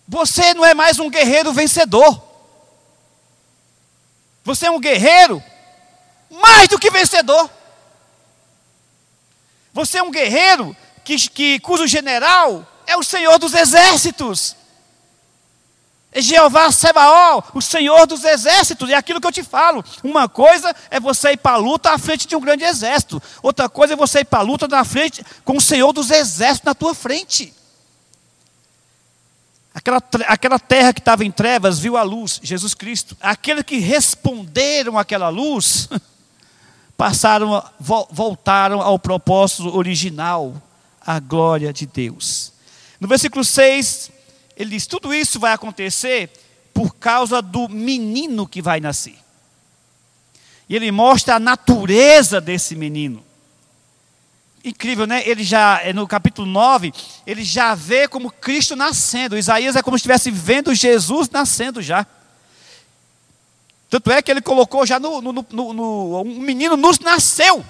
[0.06, 2.22] Você não é mais um guerreiro vencedor.
[4.44, 5.42] Você é um guerreiro
[6.30, 7.50] mais do que vencedor.
[9.74, 14.56] Você é um guerreiro que, que, cujo general é o Senhor dos exércitos.
[16.16, 19.84] Jeová Sebaó, o Senhor dos exércitos, é aquilo que eu te falo.
[20.04, 23.70] Uma coisa é você ir para a luta à frente de um grande exército, outra
[23.70, 26.74] coisa é você ir para a luta na frente com o Senhor dos exércitos na
[26.74, 27.54] tua frente.
[29.74, 33.16] Aquela, aquela terra que estava em trevas viu a luz, Jesus Cristo.
[33.22, 35.88] Aqueles que responderam àquela luz,
[36.98, 40.54] passaram, voltaram ao propósito original,
[41.00, 42.52] a glória de Deus.
[43.00, 44.12] No versículo 6,
[44.60, 46.30] ele diz: tudo isso vai acontecer
[46.74, 49.16] por causa do menino que vai nascer.
[50.68, 53.24] E ele mostra a natureza desse menino.
[54.64, 55.24] Incrível, né?
[55.26, 56.94] Ele já, no capítulo 9,
[57.26, 59.38] ele já vê como Cristo nascendo.
[59.38, 62.06] Isaías é como se estivesse vendo Jesus nascendo já.
[63.90, 65.22] Tanto é que ele colocou já no.
[65.22, 67.66] no, no, no um menino nos nasceu.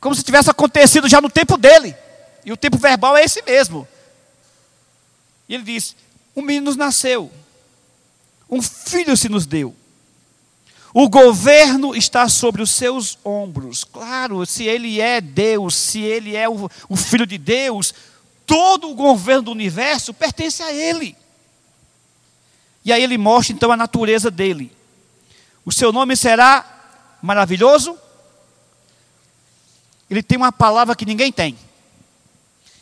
[0.00, 1.94] Como se tivesse acontecido já no tempo dele.
[2.44, 3.86] E o tempo verbal é esse mesmo.
[5.54, 5.96] Ele diz:
[6.34, 7.30] Um menino nos nasceu,
[8.50, 9.74] um filho se nos deu.
[10.92, 13.82] O governo está sobre os seus ombros.
[13.82, 17.92] Claro, se ele é Deus, se ele é o, o filho de Deus,
[18.46, 21.16] todo o governo do universo pertence a ele.
[22.84, 24.70] E aí ele mostra então a natureza dele.
[25.64, 26.64] O seu nome será
[27.20, 27.98] maravilhoso.
[30.08, 31.58] Ele tem uma palavra que ninguém tem.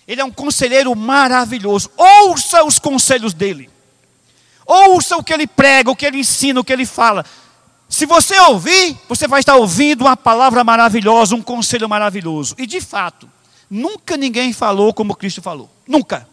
[0.07, 1.91] Ele é um conselheiro maravilhoso.
[1.97, 3.71] Ouça os conselhos dele.
[4.67, 7.25] Ouça o que ele prega, o que ele ensina, o que ele fala.
[7.89, 12.55] Se você ouvir, você vai estar ouvindo uma palavra maravilhosa, um conselho maravilhoso.
[12.59, 13.29] E de fato,
[13.69, 15.71] nunca ninguém falou como Cristo falou.
[15.87, 16.27] Nunca.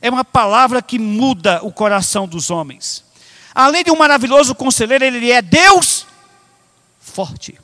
[0.00, 3.04] É uma palavra que muda o coração dos homens.
[3.54, 6.06] Além de um maravilhoso conselheiro, ele é Deus
[7.00, 7.58] forte.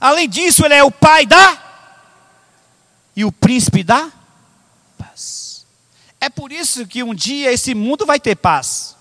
[0.00, 1.71] Além disso, ele é o Pai da
[3.16, 4.10] e o príncipe da
[4.98, 5.66] paz.
[6.20, 8.96] É por isso que um dia esse mundo vai ter paz.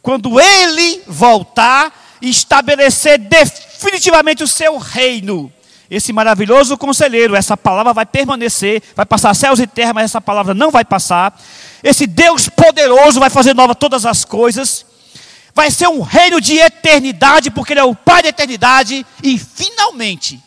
[0.00, 1.92] Quando ele voltar
[2.22, 5.52] e estabelecer definitivamente o seu reino.
[5.90, 10.54] Esse maravilhoso conselheiro, essa palavra vai permanecer, vai passar céus e terra, mas essa palavra
[10.54, 11.38] não vai passar.
[11.82, 14.86] Esse Deus poderoso vai fazer nova todas as coisas.
[15.54, 19.04] Vai ser um reino de eternidade, porque Ele é o Pai da eternidade.
[19.22, 20.40] E finalmente,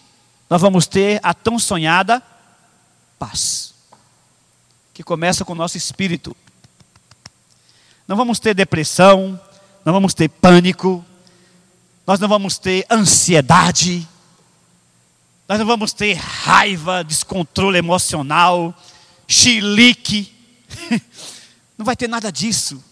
[0.50, 2.24] nós vamos ter a tão sonhada
[3.18, 3.74] paz,
[4.93, 6.36] que começa com o nosso espírito.
[8.07, 9.39] Não vamos ter depressão,
[9.84, 11.03] não vamos ter pânico,
[12.05, 14.07] nós não vamos ter ansiedade,
[15.47, 18.74] nós não vamos ter raiva, descontrole emocional,
[19.28, 20.34] chilique.
[21.78, 22.84] Não vai ter nada disso.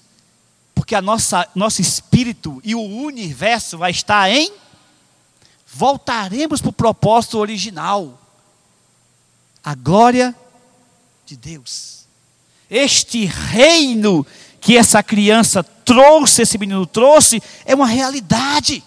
[0.76, 4.52] Porque a nossa nosso espírito e o universo vai estar em
[5.66, 8.20] voltaremos para o propósito original
[9.64, 10.36] a glória
[11.26, 12.06] de Deus.
[12.70, 14.26] Este reino
[14.60, 18.84] que essa criança trouxe, esse menino trouxe, é uma realidade.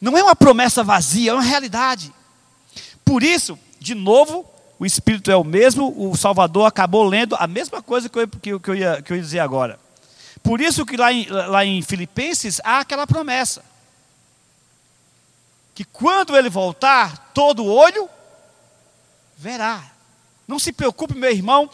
[0.00, 2.12] Não é uma promessa vazia, é uma realidade.
[3.04, 4.44] Por isso, de novo,
[4.78, 8.58] o Espírito é o mesmo, o Salvador acabou lendo a mesma coisa que eu, que,
[8.58, 9.78] que eu, ia, que eu ia dizer agora.
[10.42, 13.64] Por isso que lá em, lá em Filipenses há aquela promessa.
[15.74, 18.08] Que quando ele voltar, todo olho
[19.42, 19.82] verá.
[20.46, 21.68] Não se preocupe, meu irmão,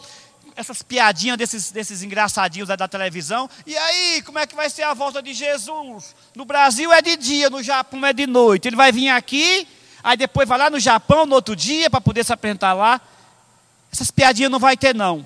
[0.55, 3.49] essas piadinhas desses, desses engraçadinhos da, da, televisão.
[3.65, 6.15] E aí, como é que vai ser a volta de Jesus?
[6.35, 8.67] No Brasil é de dia, no Japão é de noite.
[8.67, 9.67] Ele vai vir aqui,
[10.03, 12.99] aí depois vai lá no Japão no outro dia para poder se apresentar lá.
[13.91, 15.25] Essas piadinhas não vai ter, não.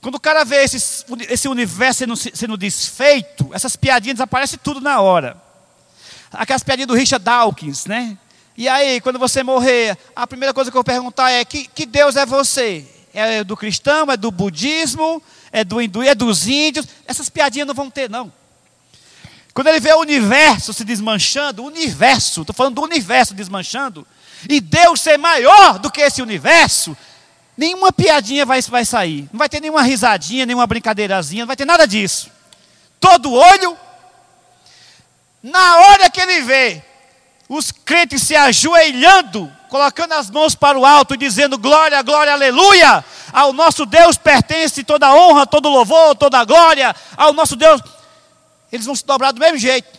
[0.00, 5.00] Quando o cara vê esse, esse universo sendo, sendo desfeito, essas piadinhas desaparecem tudo na
[5.00, 5.40] hora.
[6.32, 8.16] Aquelas piadinhas do Richard Dawkins, né?
[8.58, 11.86] E aí, quando você morrer, a primeira coisa que eu vou perguntar é: que, que
[11.86, 12.84] Deus é você?
[13.14, 16.84] É do cristão, é do budismo, é do hindu, é dos índios?
[17.06, 18.32] Essas piadinhas não vão ter, não.
[19.54, 24.04] Quando ele vê o universo se desmanchando, o universo, estou falando do universo desmanchando,
[24.48, 26.96] e Deus ser maior do que esse universo,
[27.56, 29.28] nenhuma piadinha vai, vai sair.
[29.32, 32.28] Não vai ter nenhuma risadinha, nenhuma brincadeirazinha, não vai ter nada disso.
[32.98, 33.78] Todo olho,
[35.44, 36.82] na hora que ele vê
[37.48, 43.04] os crentes se ajoelhando, colocando as mãos para o alto dizendo glória, glória, aleluia.
[43.32, 47.80] ao nosso Deus pertence toda honra, todo louvor, toda glória, ao nosso Deus,
[48.70, 49.98] eles vão se dobrar do mesmo jeito.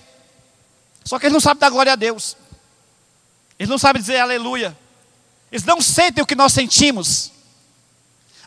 [1.03, 2.37] Só que eles não sabem dar glória a Deus.
[3.57, 4.77] Eles não sabem dizer aleluia.
[5.51, 7.31] Eles não sentem o que nós sentimos.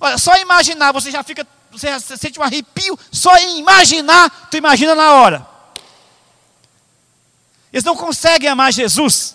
[0.01, 4.57] Olha, só imaginar, você já fica, você já sente um arrepio, só em imaginar, tu
[4.57, 5.52] imagina na hora.
[7.73, 9.35] Eles não conseguem amar Jesus.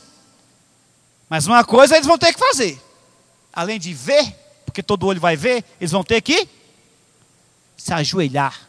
[1.29, 2.81] Mas uma coisa eles vão ter que fazer.
[3.51, 4.33] Além de ver,
[4.65, 6.47] porque todo olho vai ver, eles vão ter que
[7.75, 8.67] se ajoelhar.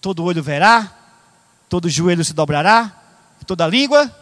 [0.00, 0.92] Todo olho verá,
[1.68, 2.92] todo joelho se dobrará,
[3.46, 4.14] toda língua.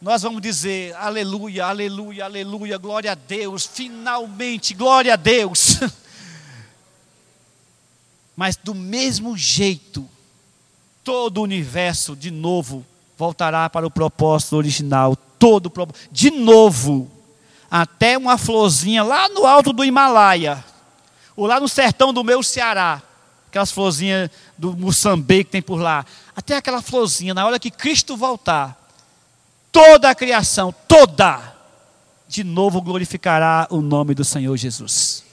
[0.00, 5.80] Nós vamos dizer aleluia, aleluia, aleluia, glória a Deus, finalmente, glória a Deus.
[8.36, 10.08] Mas do mesmo jeito,
[11.06, 12.84] todo o universo de novo
[13.16, 15.72] voltará para o propósito original, todo
[16.10, 17.08] de novo,
[17.70, 20.64] até uma florzinha lá no alto do Himalaia,
[21.36, 23.00] ou lá no sertão do meu Ceará,
[23.46, 24.28] aquelas florzinhas
[24.58, 26.04] do Moçambique que tem por lá,
[26.34, 28.76] até aquela florzinha, na hora que Cristo voltar,
[29.70, 31.54] toda a criação, toda,
[32.26, 35.24] de novo glorificará o nome do Senhor Jesus.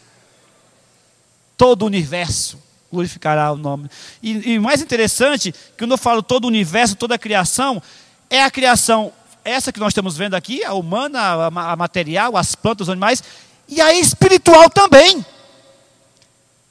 [1.57, 2.61] Todo o universo
[2.93, 3.89] glorificará o nome.
[4.21, 7.81] E, e mais interessante, que quando eu falo todo o universo, toda a criação,
[8.29, 9.11] é a criação,
[9.43, 13.23] essa que nós estamos vendo aqui, a humana, a, a material, as plantas, os animais,
[13.67, 15.25] e a espiritual também.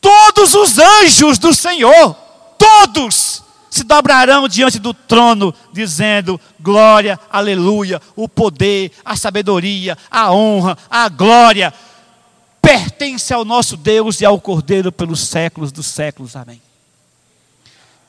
[0.01, 2.15] Todos os anjos do Senhor,
[2.57, 10.79] todos, se dobrarão diante do trono, dizendo: glória, aleluia, o poder, a sabedoria, a honra,
[10.89, 11.73] a glória
[12.63, 16.37] pertence ao nosso Deus e ao Cordeiro pelos séculos dos séculos.
[16.37, 16.63] Amém.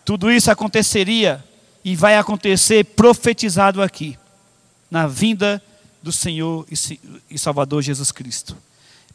[0.06, 1.43] Tudo isso aconteceria
[1.84, 4.18] e vai acontecer profetizado aqui,
[4.91, 5.62] na vinda
[6.01, 6.66] do Senhor
[7.30, 8.56] e Salvador Jesus Cristo.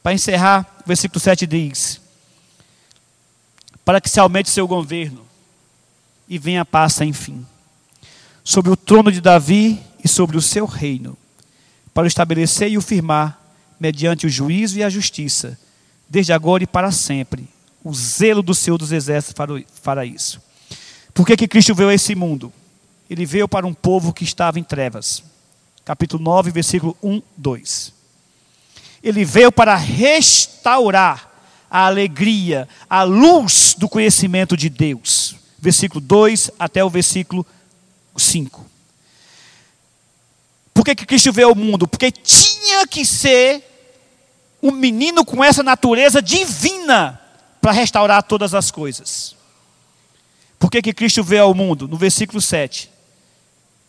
[0.02, 2.00] Para encerrar, o versículo 7 diz:
[3.84, 5.24] Para que se aumente seu governo
[6.28, 7.46] e venha a paz sem fim,
[8.42, 11.16] sobre o trono de Davi e sobre o seu reino,
[11.94, 13.47] para o estabelecer e o firmar
[13.78, 15.58] mediante o juízo e a justiça,
[16.08, 17.48] desde agora e para sempre.
[17.84, 20.40] O zelo do Senhor dos Exércitos fará isso.
[21.14, 22.52] Por que, que Cristo veio a esse mundo?
[23.08, 25.22] Ele veio para um povo que estava em trevas.
[25.84, 27.92] Capítulo 9, versículo 1, 2.
[29.02, 31.28] Ele veio para restaurar
[31.70, 35.36] a alegria, a luz do conhecimento de Deus.
[35.58, 37.46] Versículo 2 até o versículo
[38.16, 38.64] 5.
[40.74, 41.88] Por que, que Cristo veio ao mundo?
[41.88, 43.67] Porque tinha que ser
[44.62, 47.20] um menino com essa natureza divina
[47.60, 49.36] para restaurar todas as coisas.
[50.58, 51.86] Por que, que Cristo veio ao mundo?
[51.86, 52.90] No versículo 7.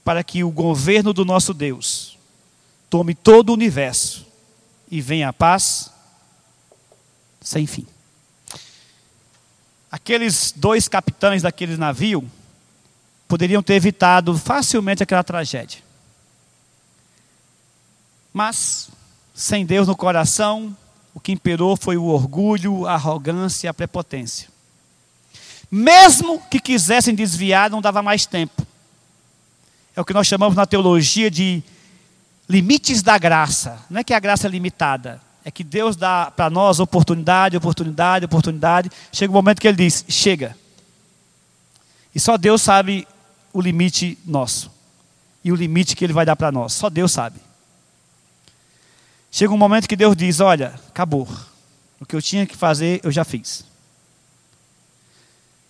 [0.04, 2.18] Para que o governo do nosso Deus
[2.90, 4.26] tome todo o universo
[4.90, 5.92] e venha a paz
[7.42, 7.86] sem fim.
[9.92, 12.30] Aqueles dois capitães daquele navio
[13.28, 15.82] poderiam ter evitado facilmente aquela tragédia.
[18.34, 18.90] Mas
[19.40, 20.76] sem Deus no coração,
[21.14, 24.50] o que imperou foi o orgulho, a arrogância e a prepotência.
[25.72, 28.68] Mesmo que quisessem desviar, não dava mais tempo.
[29.96, 31.64] É o que nós chamamos na teologia de
[32.50, 33.80] limites da graça.
[33.90, 38.26] Não é que a graça é limitada, é que Deus dá para nós oportunidade, oportunidade,
[38.26, 38.92] oportunidade.
[39.10, 40.54] Chega o um momento que Ele diz: chega.
[42.14, 43.08] E só Deus sabe
[43.54, 44.70] o limite nosso.
[45.42, 46.74] E o limite que Ele vai dar para nós.
[46.74, 47.40] Só Deus sabe.
[49.32, 51.28] Chega um momento que Deus diz: Olha, acabou.
[52.00, 53.66] O que eu tinha que fazer, eu já fiz.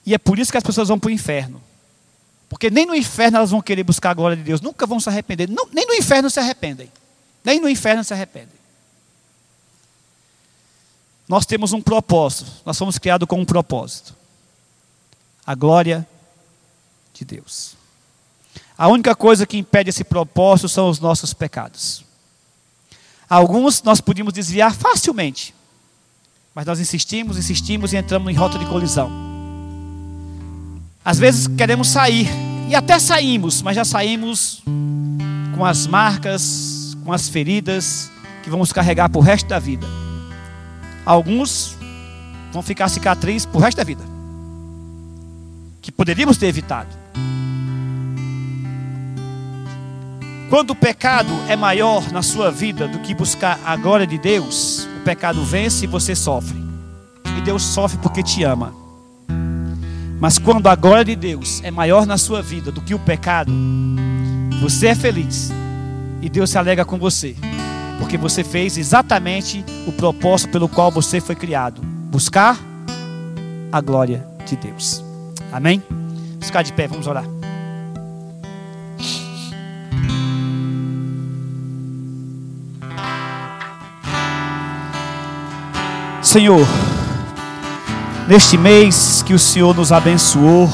[0.06, 1.62] E é por isso que as pessoas vão para o inferno.
[2.48, 4.62] Porque nem no inferno elas vão querer buscar a glória de Deus.
[4.62, 5.48] Nunca vão se arrepender.
[5.50, 6.92] Não, nem no inferno se arrependem.
[7.44, 8.60] Nem no inferno se arrependem.
[11.28, 12.52] Nós temos um propósito.
[12.66, 14.16] Nós fomos criados com um propósito.
[15.46, 16.08] A glória
[17.14, 17.76] de Deus.
[18.76, 22.04] A única coisa que impede esse propósito são os nossos pecados.
[23.30, 25.54] Alguns nós podíamos desviar facilmente,
[26.56, 29.12] mas nós insistimos, insistimos e entramos em rota de colisão.
[31.06, 32.28] Às vezes queremos sair,
[32.68, 34.64] e até saímos, mas já saímos
[35.56, 38.12] com as marcas, com as feridas
[38.44, 39.86] que vamos carregar para o resto da vida.
[41.06, 41.78] Alguns
[42.52, 44.04] vão ficar cicatriz para o resto da vida,
[45.82, 46.99] que poderíamos ter evitado.
[50.50, 54.88] Quando o pecado é maior na sua vida do que buscar a glória de Deus,
[55.00, 56.58] o pecado vence e você sofre.
[57.38, 58.74] E Deus sofre porque te ama.
[60.20, 63.54] Mas quando a glória de Deus é maior na sua vida do que o pecado,
[64.60, 65.52] você é feliz.
[66.20, 67.36] E Deus se alega com você.
[68.00, 72.58] Porque você fez exatamente o propósito pelo qual você foi criado: buscar
[73.72, 75.04] a glória de Deus.
[75.52, 75.84] Amém?
[75.88, 77.39] Vamos ficar de pé, vamos orar.
[86.30, 86.68] Senhor,
[88.28, 90.72] neste mês que o Senhor nos abençoou,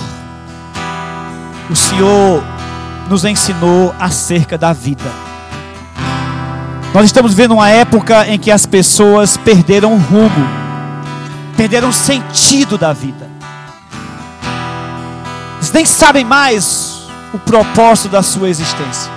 [1.70, 2.44] o Senhor
[3.10, 5.10] nos ensinou acerca da vida.
[6.94, 10.46] Nós estamos vivendo uma época em que as pessoas perderam o rumo,
[11.56, 13.30] perderam o sentido da vida.
[15.56, 19.10] Eles nem sabem mais o propósito da sua existência.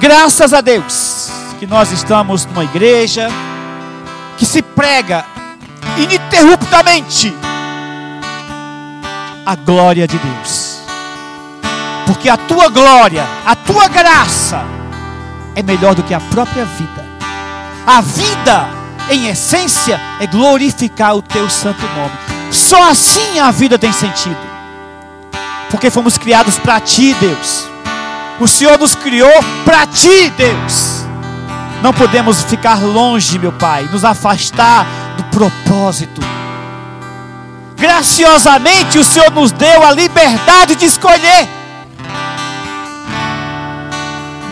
[0.00, 1.30] Graças a Deus
[1.60, 3.28] que nós estamos numa igreja
[4.38, 5.26] que se prega
[5.96, 7.34] ininterruptamente
[9.44, 10.78] a glória de Deus.
[12.06, 14.64] Porque a tua glória, a tua graça
[15.54, 17.04] é melhor do que a própria vida.
[17.86, 18.68] A vida,
[19.10, 22.12] em essência, é glorificar o teu santo nome.
[22.52, 24.38] Só assim a vida tem sentido.
[25.70, 27.66] Porque fomos criados para ti, Deus.
[28.38, 29.32] O Senhor nos criou
[29.64, 30.97] para ti, Deus.
[31.82, 34.84] Não podemos ficar longe, meu Pai, nos afastar
[35.16, 36.20] do propósito.
[37.76, 41.48] Graciosamente o Senhor nos deu a liberdade de escolher.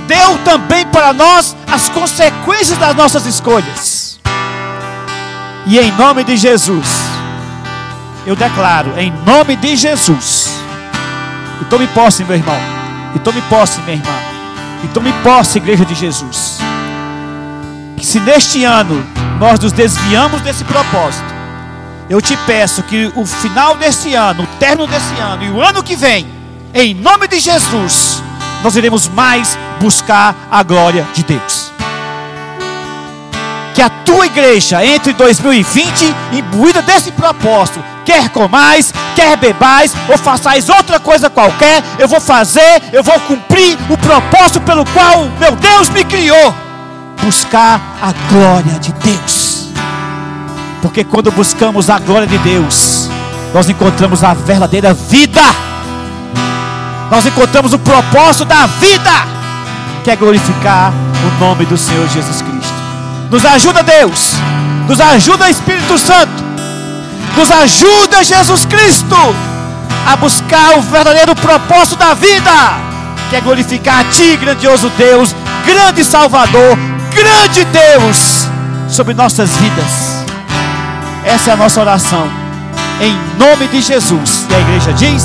[0.06, 4.20] Deu também para nós as consequências das nossas escolhas.
[5.66, 6.86] E em nome de Jesus,
[8.24, 10.48] eu declaro, em nome de Jesus,
[11.60, 12.60] e tome posse, meu irmão,
[13.16, 14.14] e tome posse, minha irmã,
[14.84, 16.65] e tome posse, igreja de Jesus
[17.96, 19.04] que se neste ano
[19.38, 21.34] nós nos desviamos desse propósito,
[22.08, 25.82] eu te peço que o final desse ano, o término desse ano e o ano
[25.82, 26.26] que vem,
[26.72, 28.22] em nome de Jesus,
[28.62, 31.72] nós iremos mais buscar a glória de Deus.
[33.74, 40.68] Que a tua igreja entre 2020 imbuída desse propósito, quer comais, quer bebais, ou façais
[40.68, 45.90] outra coisa qualquer, eu vou fazer, eu vou cumprir o propósito pelo qual meu Deus
[45.90, 46.65] me criou
[47.22, 49.68] buscar a glória de Deus.
[50.82, 53.08] Porque quando buscamos a glória de Deus,
[53.52, 55.42] nós encontramos a verdadeira vida.
[57.10, 59.10] Nós encontramos o propósito da vida,
[60.04, 62.74] que é glorificar o nome do Senhor Jesus Cristo.
[63.30, 64.32] Nos ajuda, Deus.
[64.88, 66.44] Nos ajuda, Espírito Santo.
[67.36, 69.16] Nos ajuda, Jesus Cristo,
[70.06, 72.50] a buscar o verdadeiro propósito da vida,
[73.28, 75.34] que é glorificar a Ti, grandioso Deus,
[75.66, 76.78] grande Salvador,
[77.16, 78.46] grande Deus
[78.88, 80.24] sobre nossas vidas.
[81.24, 82.28] Essa é a nossa oração.
[83.00, 84.46] Em nome de Jesus.
[84.50, 85.24] E a igreja diz: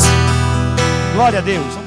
[1.13, 1.80] Glória a Deus.